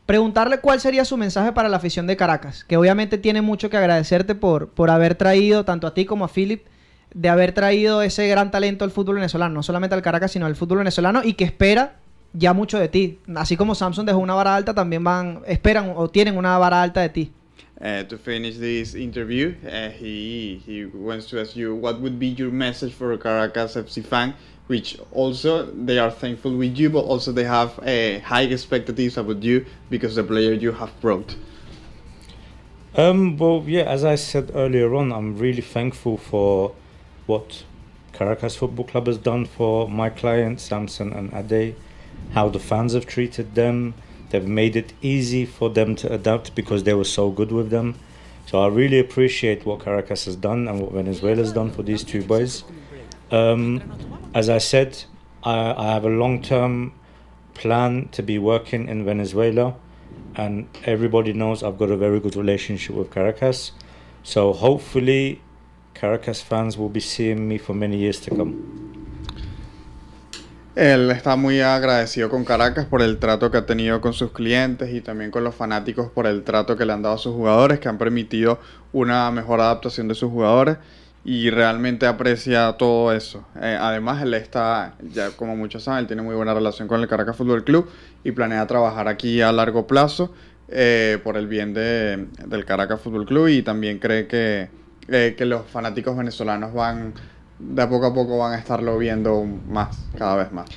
preguntarle 0.05 0.60
cuál 0.60 0.79
sería 0.79 1.05
su 1.05 1.17
mensaje 1.17 1.51
para 1.51 1.69
la 1.69 1.77
afición 1.77 2.08
de 2.08 2.17
Caracas, 2.17 2.63
que 2.63 2.77
obviamente 2.77 3.17
tiene 3.17 3.41
mucho 3.41 3.69
que 3.69 3.77
agradecerte 3.77 4.36
por, 4.36 4.69
por 4.69 4.89
haber 4.89 5.15
traído, 5.15 5.65
tanto 5.65 5.88
a 5.88 5.93
ti 5.93 6.05
como 6.05 6.25
a 6.25 6.29
Philip, 6.29 6.65
de 7.13 7.29
haber 7.29 7.53
traído 7.53 8.01
ese 8.01 8.27
gran 8.27 8.51
talento 8.51 8.86
al 8.86 8.91
fútbol 8.91 9.15
venezolano, 9.15 9.55
no 9.55 9.63
solamente 9.63 9.95
al 9.95 10.01
Caracas, 10.01 10.32
sino 10.32 10.45
al 10.45 10.55
fútbol 10.55 10.79
venezolano, 10.79 11.21
y 11.23 11.34
que 11.34 11.43
espera 11.43 11.95
ya 12.34 12.53
mucho 12.53 12.77
de 12.77 12.88
ti. 12.88 13.19
Así 13.36 13.58
como 13.58 13.75
Samsung 13.75 14.05
dejó 14.05 14.19
una 14.19 14.36
vara 14.36 14.55
alta, 14.55 14.73
también 14.73 15.03
van, 15.03 15.41
esperan 15.47 15.93
o 15.95 16.10
tienen 16.10 16.38
una 16.38 16.58
vara 16.58 16.82
alta 16.82 17.01
de 17.01 17.10
ti. 17.10 17.34
Uh, 17.81 18.03
to 18.03 18.17
finish 18.17 18.57
this 18.57 18.93
interview, 18.93 19.55
uh, 19.65 19.89
he 19.89 20.61
he 20.65 20.83
wants 20.85 21.27
to 21.27 21.39
ask 21.39 21.55
you 21.55 21.73
what 21.73 22.01
would 22.01 22.19
be 22.19 22.27
your 22.27 22.51
message 22.51 22.91
for 22.93 23.15
Caracas 23.17 23.75
FC 23.75 24.03
fan, 24.03 24.33
which 24.67 24.99
also 25.13 25.65
they 25.71 25.97
are 25.97 26.11
thankful 26.11 26.57
with 26.57 26.77
you, 26.77 26.89
but 26.89 27.05
also 27.05 27.31
they 27.31 27.45
have 27.45 27.79
uh, 27.79 28.19
high 28.19 28.45
expectations 28.45 29.17
about 29.17 29.41
you 29.41 29.65
because 29.89 30.15
the 30.15 30.23
player 30.23 30.51
you 30.51 30.73
have 30.73 30.91
brought. 30.99 31.37
Um, 32.95 33.37
well, 33.37 33.63
yeah, 33.65 33.83
as 33.83 34.03
I 34.03 34.15
said 34.15 34.51
earlier 34.53 34.93
on, 34.93 35.13
I'm 35.13 35.37
really 35.37 35.61
thankful 35.61 36.17
for 36.17 36.75
what 37.27 37.63
Caracas 38.11 38.57
Football 38.57 38.85
Club 38.85 39.07
has 39.07 39.17
done 39.17 39.45
for 39.45 39.87
my 39.87 40.09
clients, 40.09 40.63
Samson 40.63 41.13
and 41.13 41.31
Ade, 41.33 41.75
how 42.33 42.49
the 42.49 42.59
fans 42.59 42.93
have 42.93 43.05
treated 43.05 43.55
them. 43.55 43.93
They've 44.29 44.45
made 44.47 44.75
it 44.75 44.93
easy 45.01 45.45
for 45.45 45.69
them 45.69 45.95
to 45.97 46.13
adapt 46.13 46.55
because 46.55 46.83
they 46.83 46.93
were 46.93 47.03
so 47.03 47.29
good 47.29 47.51
with 47.51 47.69
them. 47.69 47.95
So 48.45 48.61
I 48.61 48.67
really 48.67 48.99
appreciate 48.99 49.65
what 49.65 49.81
Caracas 49.81 50.25
has 50.25 50.35
done 50.35 50.67
and 50.67 50.81
what 50.81 50.91
Venezuela 50.91 51.37
has 51.37 51.53
done 51.53 51.71
for 51.71 51.83
these 51.83 52.03
two 52.03 52.23
boys. 52.23 52.63
Um, 53.31 53.83
as 54.33 54.49
I 54.49 54.57
said, 54.57 55.03
I, 55.43 55.73
I 55.73 55.93
have 55.93 56.05
a 56.05 56.09
long 56.09 56.41
term 56.41 56.93
plan 57.53 58.09
to 58.13 58.23
be 58.23 58.39
working 58.39 58.87
in 58.87 59.05
Venezuela, 59.05 59.75
and 60.35 60.67
everybody 60.83 61.33
knows 61.33 61.61
I've 61.61 61.77
got 61.77 61.91
a 61.91 61.97
very 61.97 62.19
good 62.19 62.35
relationship 62.35 62.95
with 62.95 63.11
Caracas. 63.11 63.71
So 64.23 64.53
hopefully, 64.53 65.41
Caracas 65.93 66.41
fans 66.41 66.77
will 66.77 66.89
be 66.89 66.99
seeing 66.99 67.47
me 67.47 67.57
for 67.57 67.73
many 67.73 67.97
years 67.97 68.19
to 68.21 68.31
come. 68.31 68.98
Él 70.79 71.11
está 71.11 71.35
muy 71.35 71.59
agradecido 71.59 72.29
con 72.29 72.45
Caracas 72.45 72.85
por 72.85 73.01
el 73.01 73.17
trato 73.17 73.51
que 73.51 73.57
ha 73.57 73.65
tenido 73.65 73.99
con 73.99 74.13
sus 74.13 74.31
clientes 74.31 74.93
y 74.93 75.01
también 75.01 75.29
con 75.29 75.43
los 75.43 75.53
fanáticos 75.53 76.09
por 76.09 76.25
el 76.25 76.43
trato 76.43 76.77
que 76.77 76.85
le 76.85 76.93
han 76.93 77.01
dado 77.01 77.15
a 77.15 77.17
sus 77.17 77.33
jugadores, 77.33 77.81
que 77.81 77.89
han 77.89 77.97
permitido 77.97 78.61
una 78.93 79.29
mejor 79.29 79.59
adaptación 79.59 80.07
de 80.07 80.15
sus 80.15 80.31
jugadores 80.31 80.77
y 81.25 81.49
realmente 81.49 82.07
aprecia 82.07 82.77
todo 82.77 83.11
eso. 83.11 83.45
Eh, 83.61 83.77
además, 83.77 84.23
él 84.23 84.33
está, 84.35 84.95
ya 85.11 85.31
como 85.31 85.57
muchos 85.57 85.83
saben, 85.83 85.99
él 85.99 86.07
tiene 86.07 86.21
muy 86.21 86.33
buena 86.33 86.53
relación 86.53 86.87
con 86.87 87.01
el 87.01 87.09
Caracas 87.09 87.35
Fútbol 87.35 87.65
Club 87.65 87.89
y 88.23 88.31
planea 88.31 88.65
trabajar 88.65 89.09
aquí 89.09 89.41
a 89.41 89.51
largo 89.51 89.85
plazo 89.85 90.33
eh, 90.69 91.19
por 91.25 91.35
el 91.35 91.47
bien 91.47 91.73
de, 91.73 92.27
del 92.47 92.63
Caracas 92.63 93.01
Fútbol 93.01 93.25
Club 93.25 93.49
y 93.49 93.63
también 93.63 93.99
cree 93.99 94.27
que, 94.27 94.69
eh, 95.09 95.35
que 95.37 95.43
los 95.43 95.67
fanáticos 95.67 96.15
venezolanos 96.15 96.73
van 96.73 97.15
de 97.59 97.87
poco 97.87 98.07
a 98.07 98.13
poco 98.13 98.37
van 98.37 98.53
a 98.53 98.57
estarlo 98.57 98.97
viendo 98.97 99.45
más, 99.67 99.95
cada 100.17 100.35
vez 100.35 100.51
más. 100.51 100.69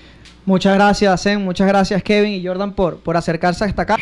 Muchas 0.44 0.74
gracias, 0.74 1.22
Zen. 1.22 1.44
Muchas 1.44 1.68
gracias, 1.68 2.02
Kevin 2.02 2.32
y 2.32 2.44
Jordan, 2.44 2.72
por, 2.72 2.98
por 2.98 3.16
acercarse 3.16 3.64
hasta 3.64 3.82
acá. 3.82 3.96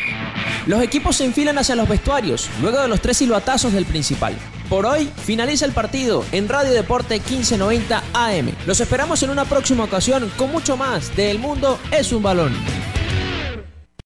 Los 0.65 0.81
equipos 0.81 1.15
se 1.15 1.25
enfilan 1.25 1.57
hacia 1.57 1.75
los 1.75 1.87
vestuarios, 1.87 2.49
luego 2.61 2.81
de 2.81 2.87
los 2.87 2.99
tres 2.99 3.17
silbatazos 3.17 3.73
del 3.73 3.85
principal. 3.85 4.35
Por 4.69 4.85
hoy 4.85 5.05
finaliza 5.05 5.65
el 5.65 5.71
partido 5.71 6.23
en 6.31 6.47
Radio 6.47 6.71
Deporte 6.71 7.15
1590 7.15 8.03
AM. 8.13 8.51
Los 8.65 8.79
esperamos 8.79 9.21
en 9.21 9.29
una 9.29 9.45
próxima 9.45 9.83
ocasión 9.83 10.31
con 10.37 10.51
mucho 10.51 10.77
más 10.77 11.15
de 11.15 11.29
El 11.29 11.39
Mundo 11.39 11.79
es 11.91 12.11
un 12.11 12.23
balón. 12.23 12.53